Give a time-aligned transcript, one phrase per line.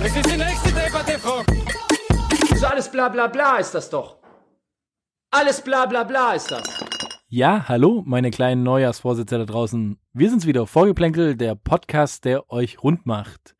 [0.00, 1.42] Das ist die nächste Debatte, Frau.
[2.56, 4.16] So alles bla bla bla ist das doch.
[5.30, 6.62] Alles bla bla bla ist das.
[7.28, 9.98] Ja, hallo, meine kleinen Neujahrsvorsitzer da draußen.
[10.12, 13.54] Wir sind's wieder, Vorgeplänkel, der Podcast, der euch rund macht.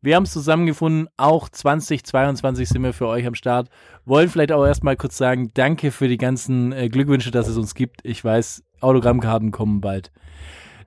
[0.00, 3.68] Wir haben es zusammengefunden, auch 2022 sind wir für euch am Start.
[4.04, 7.76] Wollen vielleicht auch erstmal kurz sagen, danke für die ganzen äh, Glückwünsche, dass es uns
[7.76, 8.00] gibt.
[8.02, 10.10] Ich weiß, Autogrammkarten kommen bald.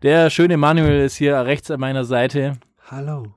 [0.02, 2.58] Der schöne Manuel ist hier rechts an meiner Seite.
[2.92, 3.28] Hallo.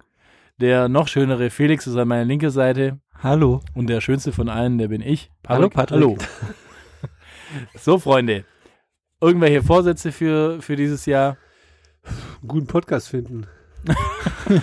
[0.61, 2.99] Der noch schönere Felix ist an meiner linken Seite.
[3.23, 3.61] Hallo.
[3.75, 5.31] Und der schönste von allen, der bin ich.
[5.47, 6.01] Hallo, Patrick.
[6.01, 6.19] Hallo.
[7.79, 8.45] so, Freunde.
[9.21, 11.37] Irgendwelche Vorsätze für, für dieses Jahr?
[12.03, 13.47] Einen guten Podcast finden.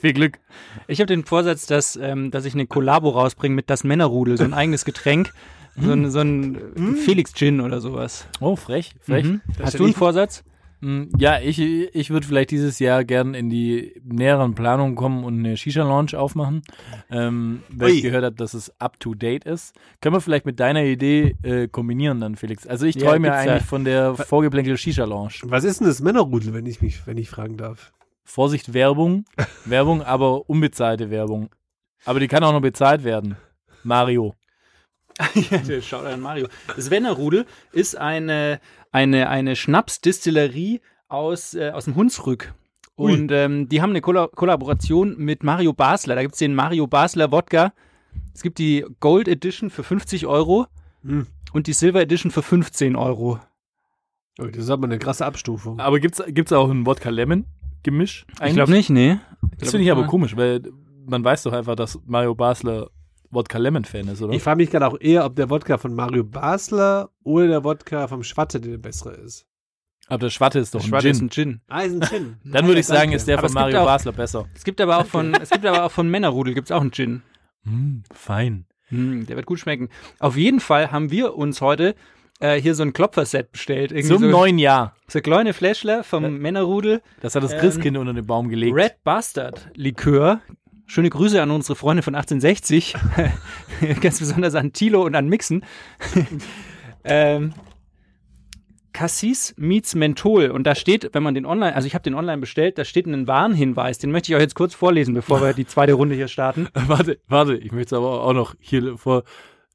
[0.00, 0.40] Viel Glück.
[0.88, 4.42] Ich habe den Vorsatz, dass, ähm, dass ich eine Kollabo rausbringe mit das Männerrudel, so
[4.42, 5.32] ein eigenes Getränk,
[5.80, 8.26] so ein, so ein Felix Gin oder sowas.
[8.40, 9.24] Oh, frech, frech.
[9.24, 9.40] Mhm.
[9.62, 10.42] Hast du einen Vorsatz?
[10.80, 15.38] Mm, Ja, ich, ich würde vielleicht dieses Jahr gern in die näheren Planungen kommen und
[15.38, 16.62] eine Shisha-Lounge aufmachen,
[17.10, 18.02] ähm, weil ich Ui.
[18.02, 19.74] gehört habe, dass es up-to-date ist.
[20.00, 22.66] Können wir vielleicht mit deiner Idee äh, kombinieren dann, Felix?
[22.66, 23.52] Also ich träume ja gibt's ja.
[23.52, 25.40] eigentlich von der Vorgeplänkel Shisha-Lounge.
[25.44, 27.92] Was ist denn das Männerrudel, wenn ich mich, wenn ich fragen darf?
[28.24, 29.24] Vorsicht, Werbung,
[29.64, 31.48] Werbung, aber unbezahlte Werbung.
[32.04, 33.36] Aber die kann auch noch bezahlt werden.
[33.82, 34.34] Mario.
[35.50, 36.48] ja, schau an Mario.
[36.76, 38.60] Das Männerrudel ist eine,
[38.92, 42.54] eine, eine Schnapsdistillerie aus, äh, aus dem Hunsrück.
[42.94, 46.16] Und ähm, die haben eine Kolla Kollaboration mit Mario Basler.
[46.16, 47.72] Da gibt's den Mario Basler Wodka.
[48.34, 50.66] Es gibt die Gold Edition für 50 Euro
[51.04, 51.26] Hm.
[51.52, 53.38] und die Silver Edition für 15 Euro.
[54.40, 55.78] Oh, das ist aber eine krasse Abstufung.
[55.78, 58.26] Aber gibt's gibt's auch ein Wodka-Lemon-Gemisch?
[58.44, 59.18] Ich glaube nicht, nee.
[59.58, 60.62] Das finde ich aber komisch, weil
[61.06, 62.90] man weiß doch einfach, dass Mario Basler
[63.30, 64.32] Wodka Lemon Fan ist, oder?
[64.32, 68.08] Ich frage mich gerade auch eher, ob der Wodka von Mario Basler oder der Wodka
[68.08, 69.46] vom Schwatte der bessere ist.
[70.06, 71.12] Aber der Schwatte ist doch ein Schwarze Gin.
[71.16, 71.60] ist ein Gin.
[71.68, 72.36] Ah, ist ein Gin.
[72.44, 74.46] Dann würde ich sagen, ist der Aber von Mario auch- Basler besser.
[74.54, 77.22] Es gibt aber auch von, es gibt aber auch von Männerrudel gibt's auch einen Gin.
[77.64, 78.64] Hm, fein.
[78.86, 79.90] Hm, der wird gut schmecken.
[80.18, 81.94] Auf jeden Fall haben wir uns heute
[82.40, 83.90] äh, hier so ein Klopferset bestellt.
[83.92, 84.94] Irgendwie Zum so, neuen Jahr.
[85.08, 87.02] so kleine Fläschler vom Männerrudel.
[87.20, 88.74] Das hat das Ähm, Christkind unter den Baum gelegt.
[88.74, 90.40] Red Bastard Likör.
[90.90, 92.94] Schöne Grüße an unsere Freunde von 1860.
[94.00, 95.62] Ganz besonders an Tilo und an Mixen.
[97.04, 97.52] ähm,
[98.94, 100.50] Cassis meets Menthol.
[100.50, 103.04] Und da steht, wenn man den online, also ich habe den online bestellt, da steht
[103.06, 103.98] ein Warnhinweis.
[103.98, 106.68] Den möchte ich euch jetzt kurz vorlesen, bevor wir die zweite Runde hier starten.
[106.74, 109.24] warte, warte, ich möchte es aber auch noch hier vor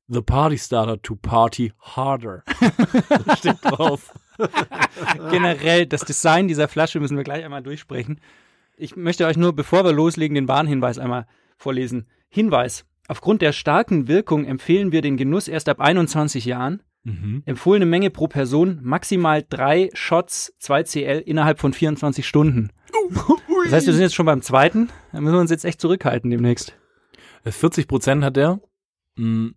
[0.08, 2.44] The Party Starter to Party Harder.
[3.38, 4.12] Steht drauf.
[5.30, 8.20] Generell, das Design dieser Flasche müssen wir gleich einmal durchsprechen.
[8.78, 12.08] Ich möchte euch nur, bevor wir loslegen, den Warnhinweis einmal vorlesen.
[12.30, 12.86] Hinweis.
[13.08, 16.82] Aufgrund der starken Wirkung empfehlen wir den Genuss erst ab 21 Jahren.
[17.04, 17.44] Mhm.
[17.46, 22.72] Empfohlene Menge pro Person maximal drei Shots 2CL innerhalb von 24 Stunden.
[23.66, 24.90] Das heißt, wir sind jetzt schon beim zweiten.
[25.12, 26.78] Da müssen wir uns jetzt echt zurückhalten demnächst.
[27.46, 28.62] 40 Prozent hat der.
[29.18, 29.56] Hm,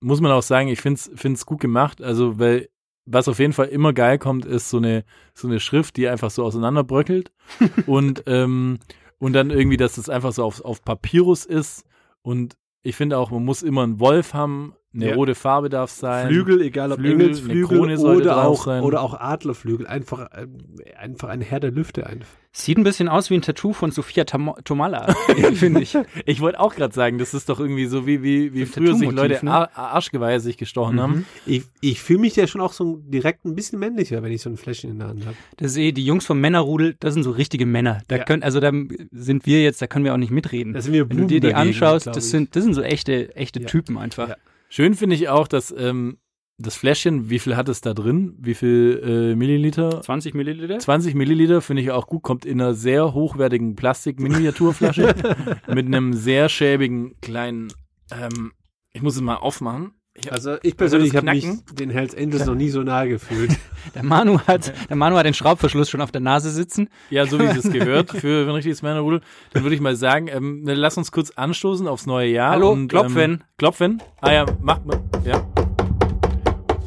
[0.00, 2.02] muss man auch sagen, ich finde es gut gemacht.
[2.02, 2.68] Also, weil
[3.06, 6.30] was auf jeden Fall immer geil kommt, ist so eine, so eine Schrift, die einfach
[6.30, 7.32] so auseinanderbröckelt.
[7.86, 8.78] und, ähm,
[9.18, 11.84] und dann irgendwie, dass es einfach so auf, auf Papyrus ist.
[12.22, 14.74] Und ich finde auch, man muss immer einen Wolf haben.
[14.96, 15.14] Eine Ja.
[15.14, 16.28] rote Farbe darf sein.
[16.28, 19.86] Flügel, egal ob Flügel, eine Engelsflügel Krone sollte oder auch, oder auch Adlerflügel.
[19.86, 20.56] Einfach, ähm,
[20.98, 22.06] einfach ein Herr der Lüfte.
[22.06, 22.26] Einfach.
[22.58, 25.12] Sieht ein bisschen aus wie ein Tattoo von Sophia Tam Tomala,
[25.52, 25.94] finde ich.
[26.24, 29.10] Ich wollte auch gerade sagen, das ist doch irgendwie so wie, wie, wie früher sich
[29.10, 29.50] Leute ne?
[29.52, 31.26] Ar Arschgeweihe sich gestochen haben.
[31.44, 34.48] Ich, ich fühle mich ja schon auch so direkt ein bisschen männlicher, wenn ich so
[34.48, 35.36] ein Fläschchen in der Hand habe.
[35.58, 38.00] Das ist eh, die Jungs vom Männerrudel, das sind so richtige Männer.
[38.08, 38.24] Da Ja.
[38.24, 38.72] können, also da
[39.12, 40.72] sind wir jetzt, da können wir auch nicht mitreden.
[40.72, 43.36] Da sind wir Wenn du dir die dagegen, anschaust, das sind, das sind so echte,
[43.36, 43.66] echte Ja.
[43.66, 44.30] Typen einfach.
[44.30, 44.36] Ja.
[44.68, 46.18] Schön finde ich auch, dass ähm,
[46.58, 48.34] das Fläschchen, wie viel hat es da drin?
[48.38, 50.00] Wie viel äh, Milliliter?
[50.00, 50.78] 20 Milliliter?
[50.78, 55.14] 20 Milliliter finde ich auch gut, kommt in einer sehr hochwertigen Plastik-Miniaturflasche
[55.68, 57.72] mit einem sehr schäbigen kleinen,
[58.10, 58.52] ähm,
[58.92, 59.92] ich muss es mal aufmachen.
[60.18, 63.52] Ich, Also ich persönlich habe mich den Hells Angels noch nie so nahe gefühlt.
[63.94, 66.88] Der Manu hat, der Manu hat den Schraubverschluss schon auf der Nase sitzen.
[67.08, 69.20] ja, so wie es gehört für, ein richtiges Männerrudel,
[69.52, 72.50] dann würde ich mal sagen, ähm, lass uns kurz anstoßen aufs neue Jahr.
[72.50, 73.18] Hallo, und, klopfen.
[73.20, 74.02] Ähm, klopfen.
[74.20, 75.00] Ah ja, macht mal.
[75.24, 75.46] Ja.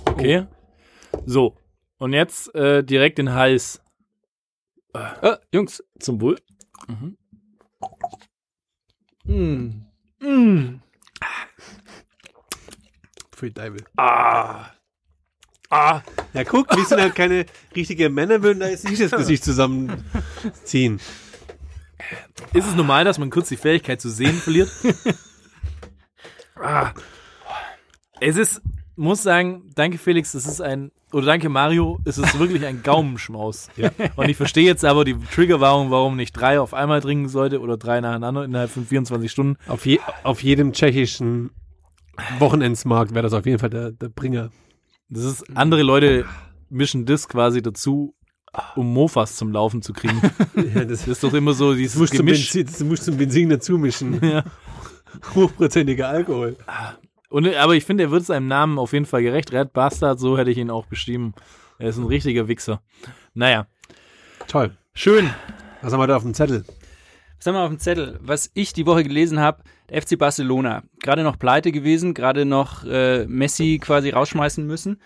[0.07, 0.45] Okay.
[1.25, 1.55] So.
[1.99, 3.81] Und jetzt äh, direkt den Hals.
[4.93, 6.37] Äh, Jungs, Zum Wohl.
[6.87, 7.17] Mhm.
[9.23, 9.85] Mm.
[10.19, 10.81] Mm.
[13.39, 13.85] Für Deibel.
[13.95, 14.65] Ah.
[15.69, 16.01] Ah.
[16.33, 20.99] Ja, guck, wir sind halt keine richtige Männer, würden da jetzt nicht das Gesicht zusammenziehen.
[22.51, 24.69] Ist es normal, dass man kurz die Fähigkeit zu sehen verliert?
[26.61, 26.91] ah.
[28.19, 28.61] Es ist,
[28.97, 33.69] muss sagen, danke Felix, es ist ein, oder danke Mario, es ist wirklich ein Gaumenschmaus.
[33.77, 33.91] Ja.
[34.17, 37.77] Und ich verstehe jetzt aber die Triggerwarnung, warum nicht drei auf einmal trinken sollte oder
[37.77, 39.55] drei nacheinander innerhalb von 24 Stunden.
[39.65, 41.51] Auf, je, auf jedem tschechischen
[42.39, 44.49] Wochenendsmarkt wäre das auf jeden Fall der, der Bringer.
[45.09, 46.25] Das ist, andere Leute
[46.69, 48.15] mischen das quasi dazu,
[48.75, 50.21] um Mofas zum Laufen zu kriegen.
[50.75, 52.51] Ja, das Das ist doch immer so dieses Das musst, du Gemisch.
[52.53, 54.19] Benzin, das musst du zum Benzin dazu mischen.
[54.23, 54.43] Ja.
[55.35, 56.57] Hochprozentiger Alkohol.
[57.29, 59.51] Und, aber ich finde, er wird seinem Namen auf jeden Fall gerecht.
[59.51, 61.33] Red Bastard, so hätte ich ihn auch beschrieben.
[61.77, 62.81] Er ist ein richtiger Wichser.
[63.33, 63.67] Naja,
[64.47, 64.75] Toll.
[64.93, 65.29] schön.
[65.81, 66.65] Was haben wir da auf dem Zettel?
[67.37, 68.19] Was haben wir auf dem Zettel?
[68.21, 72.83] Was ich die Woche gelesen habe, der FC Barcelona, gerade noch pleite gewesen, gerade noch
[72.85, 75.01] äh, Messi quasi rausschmeißen müssen,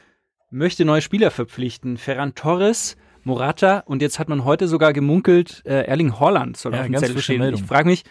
[0.51, 1.97] möchte neue Spieler verpflichten.
[1.97, 6.81] Ferran Torres, Morata und jetzt hat man heute sogar gemunkelt, äh, Erling Haaland soll Ja,
[6.81, 7.39] auf dem Zettel stehen.
[7.39, 7.61] Meldung.
[7.61, 8.03] Ich frage mich,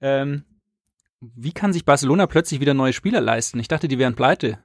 [0.00, 0.44] ähm,
[1.20, 3.58] wie kann sich Barcelona plötzlich wieder neue Spieler leisten?
[3.58, 4.58] Ich dachte, die wären pleite.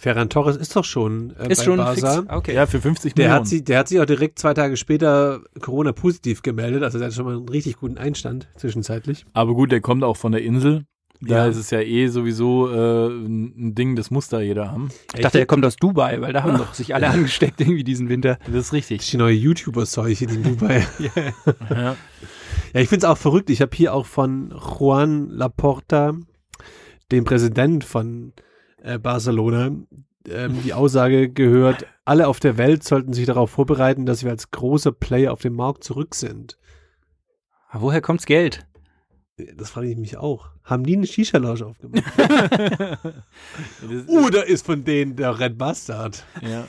[0.00, 2.14] Ferran Torres ist doch schon äh, Ist bei schon Barca.
[2.22, 2.30] fix.
[2.30, 2.54] Okay.
[2.54, 3.40] Ja, für 50 Der Millionen.
[3.40, 6.82] hat, sie, der hat sich auch direkt zwei Tage später Corona-positiv gemeldet.
[6.82, 9.26] Also der hat schon mal einen richtig guten Einstand zwischenzeitlich.
[9.34, 10.84] aber gut, der kommt auch von der Insel.
[11.22, 11.46] Da Ja.
[11.48, 14.88] ist es ja eh sowieso äh, ein Ding, das muss da jeder haben.
[15.14, 18.08] ich dachte, er kommt aus Dubai, weil da haben doch sich alle angesteckt irgendwie diesen
[18.08, 18.38] Winter.
[18.46, 19.00] Das ist Das richtig.
[19.02, 20.86] ist die neue YouTuber-Seuche, in Dubai.
[21.68, 21.96] Ja.
[22.72, 23.50] Ja, ich finde es auch verrückt.
[23.50, 26.14] Ich habe hier auch von Juan Laporta,
[27.12, 28.32] dem Präsident von
[28.82, 29.70] äh, Barcelona,
[30.28, 34.50] ähm, die Aussage gehört, alle auf der Welt sollten sich darauf vorbereiten, dass wir als
[34.50, 36.58] großer Player auf dem Markt zurück sind.
[37.70, 38.66] Aber woher kommt's Geld?
[39.56, 40.50] Das frage ich mich auch.
[40.64, 42.04] Haben die eine Shisha-Lounge aufgemacht?
[44.06, 46.24] Oder ist von denen der Red Bastard?
[46.42, 46.66] ja.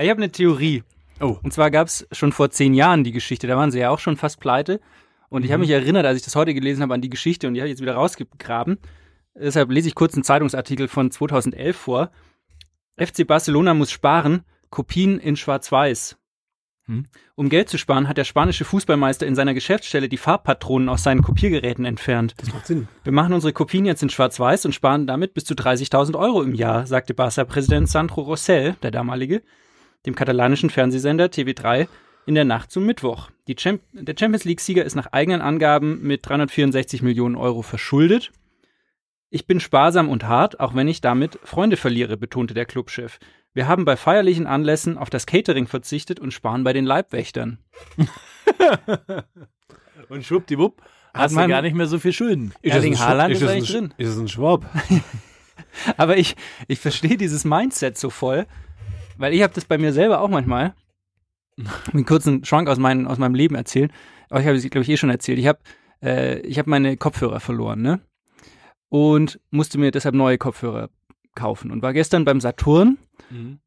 [0.00, 0.84] Ich habe eine Theorie.
[1.20, 1.38] Oh.
[1.42, 3.98] Und zwar gab es schon vor zehn Jahren die Geschichte, da waren sie ja auch
[3.98, 4.80] schon fast pleite.
[5.28, 7.54] Und ich habe mich erinnert, als ich das heute gelesen habe, an die Geschichte und
[7.54, 8.78] die habe ich jetzt wieder rausgegraben.
[9.34, 12.10] Deshalb lese ich kurz einen Zeitungsartikel von 2011 vor.
[12.96, 16.16] FC Barcelona muss sparen, Kopien in Schwarz-Weiß.
[16.86, 17.06] Hm.
[17.36, 21.22] Um Geld zu sparen, hat der spanische Fußballmeister in seiner Geschäftsstelle die Farbpatronen aus seinen
[21.22, 22.34] Kopiergeräten entfernt.
[22.38, 22.88] Das macht Sinn.
[23.04, 26.54] Wir machen unsere Kopien jetzt in Schwarz-Weiß und sparen damit bis zu 30.000 Euro im
[26.54, 29.42] Jahr, sagte Barca-Präsident Sandro Rossell, der damalige,
[30.06, 31.86] dem katalanischen Fernsehsender TV3
[32.26, 33.30] in der Nacht zum Mittwoch.
[33.56, 38.32] Champ der Champions League-Sieger ist nach eigenen Angaben mit 364 Millionen Euro verschuldet.
[39.34, 43.18] Ich bin sparsam und hart, auch wenn ich damit Freunde verliere, betonte der Clubchef.
[43.54, 47.58] Wir haben bei feierlichen Anlässen auf das Catering verzichtet und sparen bei den Leibwächtern.
[50.10, 50.82] Und schwuppdiwupp
[51.14, 52.52] hast du man- gar nicht mehr so viel Schulden.
[52.60, 53.94] Erling Haaland ist es eigentlich ein, drin.
[53.96, 54.66] Ist es ein Schwab?
[55.96, 56.36] Aber ich,
[56.68, 58.46] ich verstehe dieses Mindset so voll,
[59.16, 60.74] weil ich habe das bei mir selber auch manchmal.
[61.90, 63.90] Einen kurzen Schwank aus, mein, aus meinem Leben erzählen.
[64.28, 65.38] Aber ich habe es, glaube ich, eh schon erzählt.
[65.38, 65.60] Ich habe
[66.02, 68.00] äh, ich hab meine Kopfhörer verloren, ne?
[69.00, 70.90] Und musste mir deshalb neue Kopfhörer
[71.34, 71.70] kaufen.
[71.70, 72.98] Und war gestern beim Saturn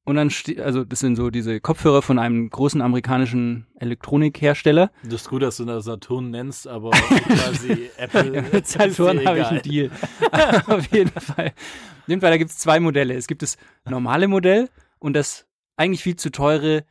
[0.04, 0.32] und dann,
[0.64, 4.92] also das sind so diese Kopfhörer von einem großen amerikanischen Elektronikhersteller.
[5.04, 8.36] Das ist gut, dass du das Saturn nennst, aber quasi Apple.
[8.36, 9.54] Ja, mit Saturn dir habe ich egal.
[9.54, 9.92] einen Deal.
[10.68, 11.48] Auf jeden Fall.
[11.48, 13.16] Auf jeden Fall, da gibt es zwei Modelle.
[13.16, 13.58] Es gibt das
[13.90, 14.70] normale Modell
[15.00, 15.48] und das
[15.78, 16.86] eigentlich viel zu teure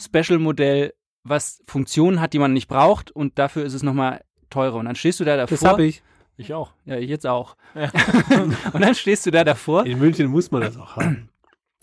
[0.00, 0.94] Special-Modell,
[1.24, 4.76] was Funktionen hat, die man nicht braucht und dafür ist es nochmal teurer.
[4.76, 5.58] Und dann stehst du da davor.
[5.58, 6.02] Das habe ich.
[6.36, 6.72] Ich auch.
[6.84, 7.56] Ja, ich jetzt auch.
[8.72, 11.28] und dann stehst du da davor In München muss man das auch haben.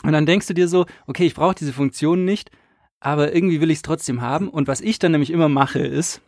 [0.04, 2.52] und dann denkst du dir so, okay, ich brauche diese Funktionen nicht,
[3.00, 4.50] aber irgendwie will ich es trotzdem haben.
[4.50, 6.22] Und was ich dann nämlich immer mache, ist,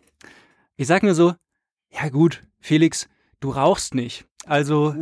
[0.78, 1.34] ich sag mir so,
[1.92, 3.10] ja gut, Felix,
[3.42, 4.26] du rauchst nicht.
[4.46, 4.94] Also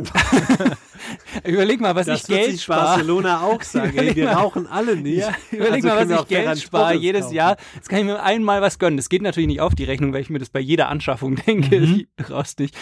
[1.44, 2.80] überleg mal, was ich Geld spare.
[2.96, 3.96] Barcelona auch sagen.
[3.98, 5.18] Ey, wir rauchen alle nicht.
[5.18, 7.34] Ja, überleg Also mal, was ich Geld spare jedes kaufen.
[7.34, 7.56] Jahr.
[7.74, 8.96] Jetzt kann ich mir einmal was gönnen.
[8.96, 11.80] Das geht natürlich nicht auf die Rechnung, weil ich mir das bei jeder Anschaffung denke.
[11.80, 12.06] Mhm.
[12.16, 12.76] Du rauchst nicht.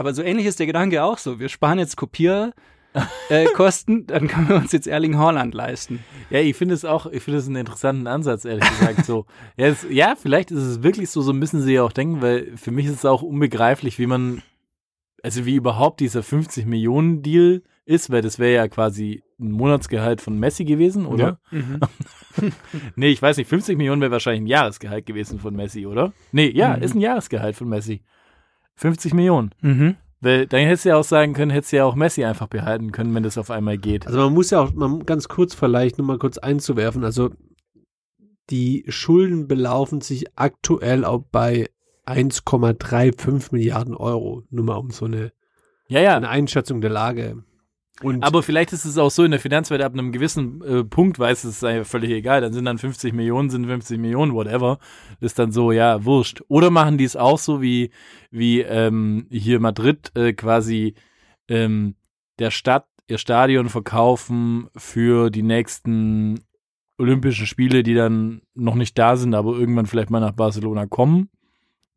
[0.00, 1.38] Aber so ähnlich ist der Gedanke auch so.
[1.38, 2.54] Wir sparen jetzt Kopierkosten,
[3.28, 6.02] äh, Kosten, dann können wir uns jetzt Erling Haaland leisten.
[6.30, 9.04] Ja, ich finde es auch, ich finde es einen interessanten Ansatz, ehrlich gesagt.
[9.04, 9.26] So.
[9.58, 12.56] Ja, es, ja, vielleicht ist es wirklich so, so müssen sie ja auch denken, weil
[12.56, 14.42] für mich ist es auch unbegreiflich, wie man,
[15.22, 20.22] also wie überhaupt dieser 50 Millionen Deal ist, weil das wäre ja quasi ein Monatsgehalt
[20.22, 21.40] von Messi gewesen, oder?
[22.96, 26.12] nee, ich weiß nicht, 50 Millionen wäre wahrscheinlich ein Jahresgehalt gewesen von Messi, oder?
[26.32, 26.82] Nee, ja, Mhm.
[26.82, 28.02] ist ein Jahresgehalt von Messi.
[28.80, 29.50] 50 Millionen.
[29.60, 29.96] Mhm.
[30.22, 32.92] Weil dann hättest du ja auch sagen können, hättest du ja auch Messi einfach behalten
[32.92, 34.06] können, wenn das auf einmal geht.
[34.06, 37.04] Also man muss ja auch man, ganz kurz vielleicht nur mal kurz einzuwerfen.
[37.04, 37.30] Also
[38.50, 41.68] die Schulden belaufen sich aktuell auch bei
[42.06, 44.42] 1,35 Milliarden Euro.
[44.50, 45.32] Nur mal um so eine,
[45.88, 46.16] Ja, ja.
[46.16, 47.44] eine Einschätzung der Lage.
[48.02, 51.18] Und Aber vielleicht ist es auch so in der Finanzwelt ab einem gewissen äh, Punkt,
[51.18, 54.78] weiß es sei völlig egal, dann sind dann 50 Millionen, sind 50 Millionen, whatever.
[55.20, 56.42] Ist dann so, ja, wurscht.
[56.48, 57.90] Oder machen die es auch so wie,
[58.30, 60.94] wie ähm, hier Madrid äh, quasi
[61.48, 61.94] ähm,
[62.38, 66.40] der Stadt ihr Stadion verkaufen für die nächsten
[66.96, 71.28] Olympischen Spiele, die dann noch nicht da sind, aber irgendwann vielleicht mal nach Barcelona kommen.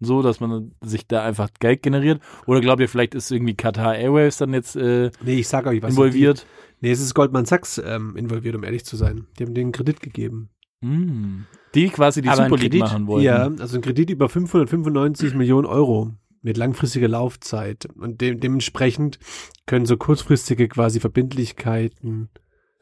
[0.03, 2.22] So, dass man sich da einfach Geld generiert.
[2.45, 5.81] Oder glaubt ihr, vielleicht ist irgendwie Qatar Airways dann jetzt äh, nee, ich sag euch
[5.81, 5.91] was.
[5.91, 6.45] involviert?
[6.81, 9.27] Die, nee, es ist Goldman Sachs ähm, involviert, um ehrlich zu sein.
[9.38, 10.50] Die haben den Kredit gegeben.
[10.81, 11.45] Mm.
[11.75, 12.79] Die quasi die Aber Super League Kredit?
[12.81, 13.25] machen wollten.
[13.25, 16.12] Ja, also ein Kredit über 595 Millionen Euro
[16.43, 17.88] mit langfristiger Laufzeit.
[17.95, 19.17] Und de dementsprechend
[19.65, 22.29] können so kurzfristige quasi Verbindlichkeiten,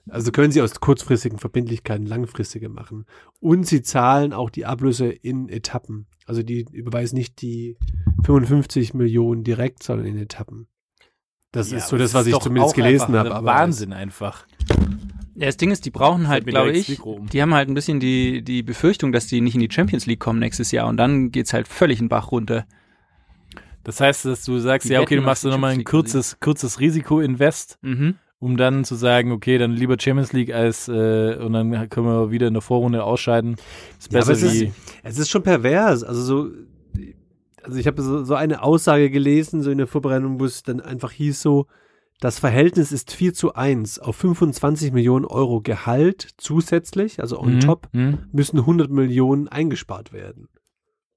[0.10, 3.05] also können sie aus kurzfristigen Verbindlichkeiten langfristige machen.
[3.39, 6.08] Und sie zahlen auch die Ablöse in Etappen.
[6.25, 7.77] Also die überweisen nicht die
[8.24, 10.67] 55 Millionen direkt, sondern in Etappen.
[11.51, 13.34] Das Ja, ist so das, was ich zumindest gelesen habe.
[13.36, 14.46] aber Wahnsinn einfach.
[15.36, 17.00] Ja, das Ding ist, die brauchen halt, glaube ich,
[17.31, 20.20] die haben halt ein bisschen die, die Befürchtung, dass die nicht in die Champions League
[20.20, 22.65] kommen nächstes Jahr und dann geht's halt völlig in den Bach runter.
[23.84, 27.79] Das heißt, dass du sagst, Die ja, okay, du machst nochmal ein kurzes, kurzes Risiko-Invest,
[27.81, 28.15] Mhm.
[28.41, 32.31] Um dann zu sagen, okay, dann lieber Champions League als äh, und dann können wir
[32.31, 33.55] wieder in der Vorrunde ausscheiden.
[34.00, 36.03] Ist Ja, besser aber es ist, es ist schon pervers.
[36.03, 36.51] Also so,
[37.63, 40.81] also ich habe so, so eine Aussage gelesen, so in der Vorbereitung, wo es dann
[40.81, 41.67] einfach hieß so,
[42.19, 47.60] das Verhältnis ist 4 zu 1 auf 25 Millionen Euro Gehalt zusätzlich, also on Mhm,
[47.62, 48.19] top, mhm.
[48.31, 50.48] müssen 100 Millionen eingespart werden.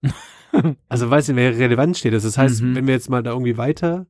[0.88, 2.12] also weiß nicht, wer relevant steht.
[2.12, 2.74] Das heißt, Mhm.
[2.74, 4.06] wenn wir jetzt mal da irgendwie weiter,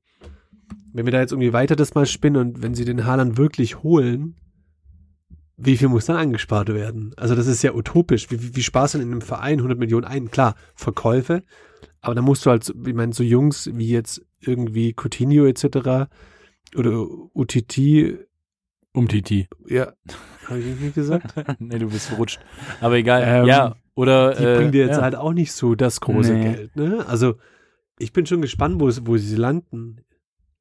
[0.93, 3.83] wenn wir da jetzt irgendwie weiter das mal spinnen und wenn sie den Haaland wirklich
[3.83, 4.37] holen,
[5.57, 7.13] wie viel muss dann eingespart werden?
[7.17, 8.31] Also das ist ja utopisch.
[8.31, 10.31] Wie, wie, wie sparst du denn in einem Verein 100 Millionen ein?
[10.31, 11.43] Klar, Verkäufe,
[12.01, 16.09] aber da musst du halt, ich meine, so Jungs wie jetzt irgendwie Coutinho etc.
[16.77, 17.79] oder UTT,
[18.93, 19.49] Um Titi.
[19.67, 19.93] ja,
[20.47, 21.35] habe ich nicht gesagt?
[21.59, 22.41] nee, du bist verrutscht.
[22.81, 23.23] Aber egal.
[23.25, 24.35] Ähm, ja, oder.
[24.35, 25.03] Die äh, bringen dir jetzt ja.
[25.03, 26.43] halt auch nicht so das große Nee.
[26.43, 27.07] Geld, ne?
[27.07, 27.37] Also
[27.99, 30.01] ich bin schon gespannt, wo, wo sie landen.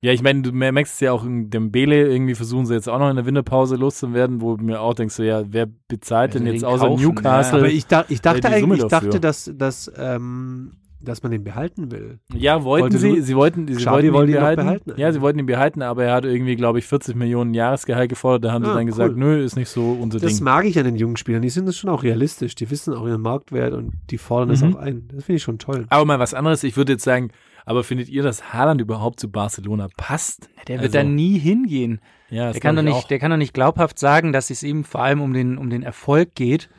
[0.04, 2.90] Ja, ich meine, du merkst es ja auch in dem Bele, irgendwie versuchen sie jetzt
[2.90, 6.34] auch noch in der Winterpause loszuwerden, wo du mir auch denkst, so, ja, wer bezahlt
[6.34, 7.60] denn Also jetzt außer kaufen, Newcastle?
[7.60, 11.90] Aber ich, dach, ich dachte eigentlich, ich dachte, dass, dass, ähm, dass man den behalten
[11.92, 12.20] will.
[12.34, 14.62] Ja, wollten Wollte sie, sie wollten, sie wollten ihn ihn behalten.
[14.64, 18.10] behalten Ja, sie wollten ihn behalten, aber er hat irgendwie, glaube ich, 40 Millionen Jahresgehalt
[18.10, 18.44] gefordert.
[18.46, 19.20] Da haben sie Ah, dann gesagt, cool.
[19.20, 20.44] nö, ist nicht so unser Das Ding.
[20.44, 21.42] mag ich an den jungen Spielern.
[21.42, 22.56] Die sind das schon auch realistisch.
[22.56, 24.76] Die wissen auch ihren Marktwert und die fordern das Mhm.
[24.76, 25.08] auch ein.
[25.14, 25.86] Das finde ich schon toll.
[25.90, 27.30] Aber mal was anderes, ich würde jetzt sagen,
[27.66, 30.50] aber findet ihr, dass Haaland überhaupt zu Barcelona passt?
[30.68, 32.02] Der wird Also, da nie hingehen.
[32.30, 33.08] Ja, Der kann, doch nicht, auch.
[33.08, 35.84] der kann doch nicht glaubhaft sagen, dass es ihm vor allem um den, um den
[35.84, 36.70] Erfolg geht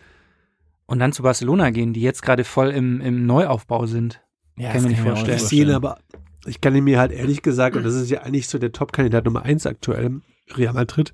[0.86, 4.20] und dann zu Barcelona gehen, die jetzt gerade voll im, im Neuaufbau sind.
[4.56, 5.68] ja, kann das mir nicht ich mir auch vorstellen.
[5.68, 5.98] Ihn aber,
[6.46, 9.24] ich kann ihn mir halt ehrlich gesagt, und das ist ja eigentlich so der Top-Kandidat
[9.24, 10.20] Nummer eins aktuell,
[10.54, 11.12] Real Madrid.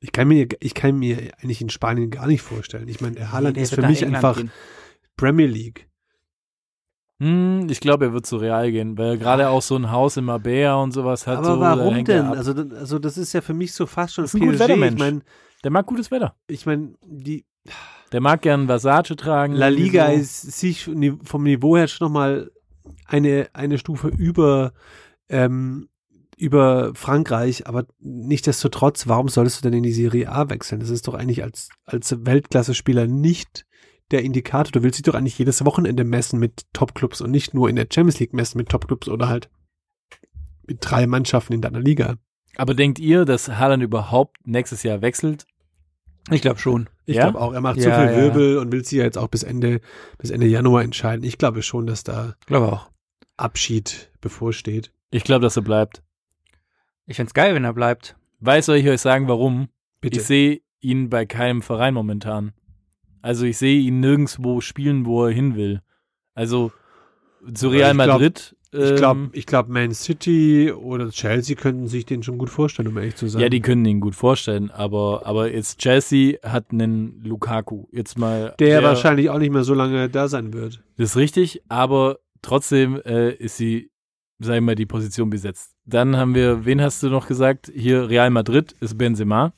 [0.00, 2.88] Ich kann mir, ich kann mir eigentlich in Spanien gar nicht vorstellen.
[2.88, 4.50] Ich meine, der Haaland Der ist für mich England einfach gehen.
[5.16, 5.89] Premier League.
[7.20, 10.16] Hm, ich glaube, er wird zu Real gehen, weil er gerade auch so ein Haus
[10.16, 11.38] in Marbella und sowas hat.
[11.38, 12.24] aber so, warum denn?
[12.26, 14.94] Also, also das ist ja für mich so fast schon ist ein Gutwettermensch.
[14.94, 15.20] Ich meine,
[15.62, 16.34] Der mag gutes Wetter.
[16.48, 17.44] ich meine, die
[18.12, 19.52] Der mag gern Versace tragen.
[19.54, 20.90] La Liga irgendwie ist sich
[21.22, 22.50] vom Niveau her schon nochmal
[23.06, 24.72] eine, eine Stufe über,
[25.28, 25.88] ähm,
[26.38, 30.80] über Frankreich, aber nichtsdestotrotz, warum solltest du denn in die Serie A wechseln?
[30.80, 33.66] Das ist doch eigentlich als, als Weltklasse-Spieler nicht
[34.10, 34.72] der Indikator.
[34.72, 37.86] Du willst dich doch eigentlich jedes Wochenende messen mit Topclubs und nicht nur in der
[37.92, 39.50] Champions League messen mit Topclubs oder halt
[40.66, 42.16] mit drei Mannschaften in deiner Liga.
[42.56, 45.46] Aber denkt ihr, dass Haaland überhaupt nächstes Jahr wechselt?
[46.30, 46.88] Ich glaube schon.
[47.06, 47.22] Ich Ja?
[47.30, 48.16] glaube auch, er macht Ja, so viel ja.
[48.16, 49.80] Wirbel und will sich ja jetzt auch bis Ende,
[50.18, 51.24] bis Ende Januar entscheiden.
[51.24, 52.34] Ich glaube schon, dass da.
[53.36, 54.92] Abschied bevorsteht.
[55.10, 56.02] Ich glaube, dass er bleibt.
[57.06, 58.16] Ich find's geil, wenn er bleibt.
[58.40, 59.68] Weiß soll ich euch sagen, warum?
[60.00, 60.20] Bitte.
[60.20, 62.52] Ich sehe ihn bei keinem Verein momentan.
[63.22, 65.80] Also ich sehe ihn nirgendwo spielen, wo er hin will.
[66.34, 66.72] Also
[67.54, 68.56] zu Real ich glaub- Madrid.
[68.72, 72.86] Ich glaube, ähm, ich glaub, Man City oder Chelsea könnten sich den schon gut vorstellen,
[72.86, 73.42] um ehrlich zu sein.
[73.42, 77.86] ja, die können ihn gut vorstellen, aber, aber jetzt Chelsea hat einen Lukaku.
[77.90, 78.54] Jetzt mal.
[78.60, 80.84] der, wahrscheinlich auch nicht mehr so lange da sein wird.
[80.96, 83.90] Das ist richtig, aber trotzdem äh, ist sie,
[84.38, 85.72] sagen wir mal, die Position besetzt.
[85.84, 87.72] Dann haben wir, wen hast du noch gesagt?
[87.74, 89.52] Hier Real Madrid ist Benzema.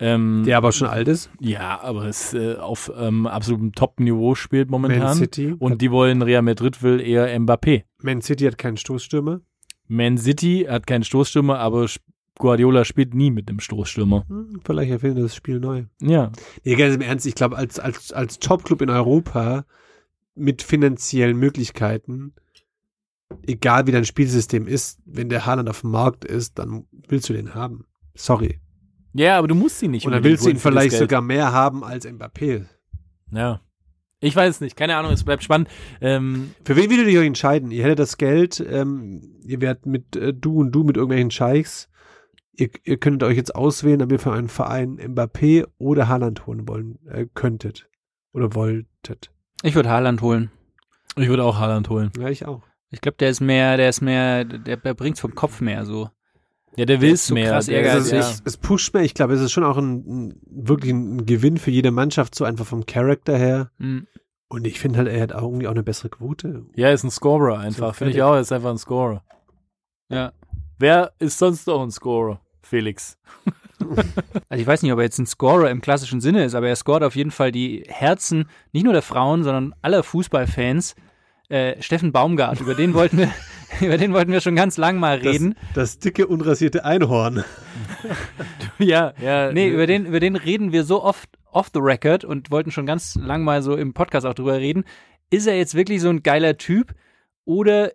[0.00, 1.30] Ähm, Der aber schon alt ist.
[1.40, 5.00] Ja, aber es äh, auf ähm, absolutem Top-Niveau spielt momentan.
[5.00, 5.54] Man City.
[5.58, 7.84] Und die wollen, Real Madrid will eher Mbappé.
[8.02, 9.40] Man City hat keinen Stoßstürmer.
[9.86, 11.86] Man City hat keinen Stoßstürmer, aber
[12.38, 14.24] Guardiola spielt nie mit dem Stoßstürmer.
[14.28, 15.84] Hm, vielleicht erfinden das Spiel neu.
[16.00, 16.32] Ja.
[16.64, 19.64] Nee, ganz im Ernst, ich glaube, als, als, als Top-Club in Europa
[20.34, 22.34] mit finanziellen Möglichkeiten
[23.46, 27.32] egal wie dein Spielsystem ist, wenn der Haaland auf dem Markt ist, dann willst du
[27.32, 27.86] den haben.
[28.14, 28.60] Sorry.
[29.14, 30.04] Ja, aber du musst ihn nicht.
[30.04, 32.66] Und dann unbedingt willst du ihn vielleicht sogar mehr haben als Mbappé.
[33.32, 33.60] Ja.
[34.20, 35.68] Ich weiß es nicht, keine Ahnung, es bleibt spannend.
[36.00, 37.70] Ähm, Für wen würdet ihr euch entscheiden?
[37.70, 41.88] Ihr hättet das Geld, ähm, ihr werdet mit äh, du und du mit irgendwelchen Scheichs.
[42.52, 46.66] Ihr, ihr könntet euch jetzt auswählen, ob ihr für einen Verein Mbappé oder Haaland holen
[46.66, 47.88] wollen äh, könntet.
[48.32, 49.30] Oder wolltet.
[49.62, 50.50] Ich würde Haaland holen.
[51.16, 52.10] ich würde auch Haaland holen.
[52.18, 52.62] Ja, ich auch.
[52.90, 56.10] Ich glaube, der ist mehr, der ist mehr, der, der bringt's vom Kopf mehr so.
[56.76, 57.50] Ja, der will es so mehr.
[57.52, 58.20] krass der Also ja.
[58.20, 61.58] es, es pusht mir, ich glaube, es ist schon auch ein, ein wirklich ein Gewinn
[61.58, 63.70] für jede Mannschaft, so einfach vom Charakter her.
[63.78, 64.06] Mhm.
[64.48, 66.66] Und ich finde halt, er hat auch irgendwie auch eine bessere Quote.
[66.74, 67.88] Ja, ist ein Scorer einfach.
[67.88, 69.22] So, Finde ich auch, er ist einfach ein Scorer.
[70.08, 70.32] Ja.
[70.78, 72.40] Wer ist sonst noch ein Scorer?
[72.62, 73.18] Felix.
[74.48, 76.76] Also ich weiß nicht, ob er jetzt ein Scorer im klassischen Sinne ist, aber er
[76.76, 80.94] scoret auf jeden Fall die Herzen nicht nur der Frauen, sondern aller Fußballfans.
[81.48, 83.32] Äh, Steffen Baumgart, über den wollten wir,
[83.80, 85.54] über den wollten wir schon ganz lang mal reden.
[85.74, 87.44] Das, das dicke, unrasierte Einhorn.
[88.78, 89.52] ja, ja.
[89.52, 92.86] Nee, über den, über den reden wir so oft off the record und wollten schon
[92.86, 94.84] ganz lang mal so im Podcast auch drüber reden.
[95.30, 96.94] Ist er jetzt wirklich so ein geiler Typ
[97.44, 97.92] oder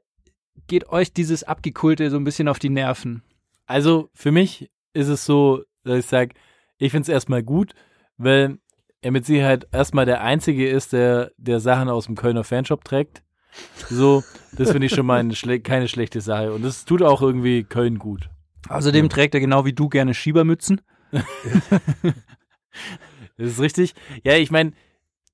[0.68, 3.24] geht euch dieses Abgekulte so ein bisschen auf die Nerven?
[3.66, 6.36] Also für mich ist es so, dass ich sage,
[6.78, 7.74] ich finde es erstmal gut,
[8.18, 8.58] weil
[9.02, 13.24] er mit Sicherheit erstmal der Einzige ist, der, der Sachen aus dem Kölner Fanshop trägt.
[13.90, 16.54] So, das finde ich schon mal eine schle keine schlechte Sache.
[16.54, 18.30] Und das tut auch irgendwie Köln gut.
[18.68, 20.82] Außerdem trägt er genau wie du gerne Schiebermützen.
[23.40, 23.96] Das ist richtig.
[24.26, 24.74] Ja, ich meine,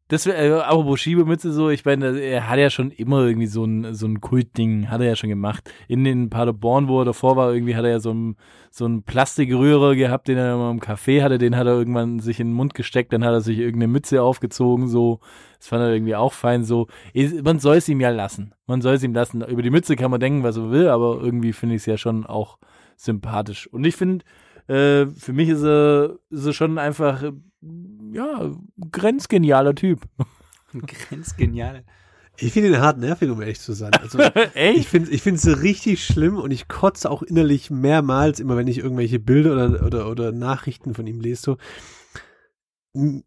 [0.07, 3.65] das wär- äh, apropos Schiebemütze so, ich meine, er hat ja schon immer irgendwie so
[3.65, 5.71] ein, so ein Kultding, hat er ja schon gemacht.
[5.87, 8.35] In den Paderborn, wo er davor war, irgendwie hat er ja so ein,
[8.69, 12.39] so ein Plastikrührer gehabt, den er immer im Café hatte, den hat er irgendwann sich
[12.39, 15.19] in den Mund gesteckt, dann hat er sich irgendeine Mütze aufgezogen, so.
[15.57, 16.87] Das fand er irgendwie auch fein, so.
[17.43, 18.53] Man soll es ihm ja lassen.
[18.67, 19.41] Man soll es ihm lassen.
[19.41, 21.97] Über die Mütze kann man denken, was er will, aber irgendwie finde ich es ja
[21.97, 22.59] schon auch
[22.95, 23.65] sympathisch.
[23.67, 24.23] Und ich finde,
[24.67, 27.31] äh, für mich ist er, ist er schon einfach, äh,
[28.15, 28.55] ja,
[28.91, 30.01] grenzgenialer Typ.
[31.09, 31.83] Ganz genial.
[32.37, 33.93] Ich finde ihn hart nervig, um ehrlich zu sein.
[33.93, 34.89] Also, ich Echt?
[34.89, 38.79] finde ich finde es richtig schlimm und ich kotze auch innerlich mehrmals, immer wenn ich
[38.79, 41.41] irgendwelche Bilder oder, oder, oder Nachrichten von ihm lese.
[41.41, 41.57] So.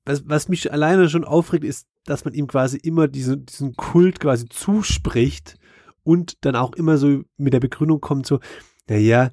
[0.04, 4.20] Was, was mich alleine schon aufregt, ist, dass man ihm quasi immer diese, diesen Kult
[4.20, 5.58] quasi zuspricht
[6.02, 8.40] und dann auch immer so mit der Begründung kommt so,
[8.88, 9.30] naja,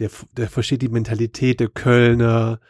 [0.00, 2.60] der, der versteht die Mentalität der Kölner.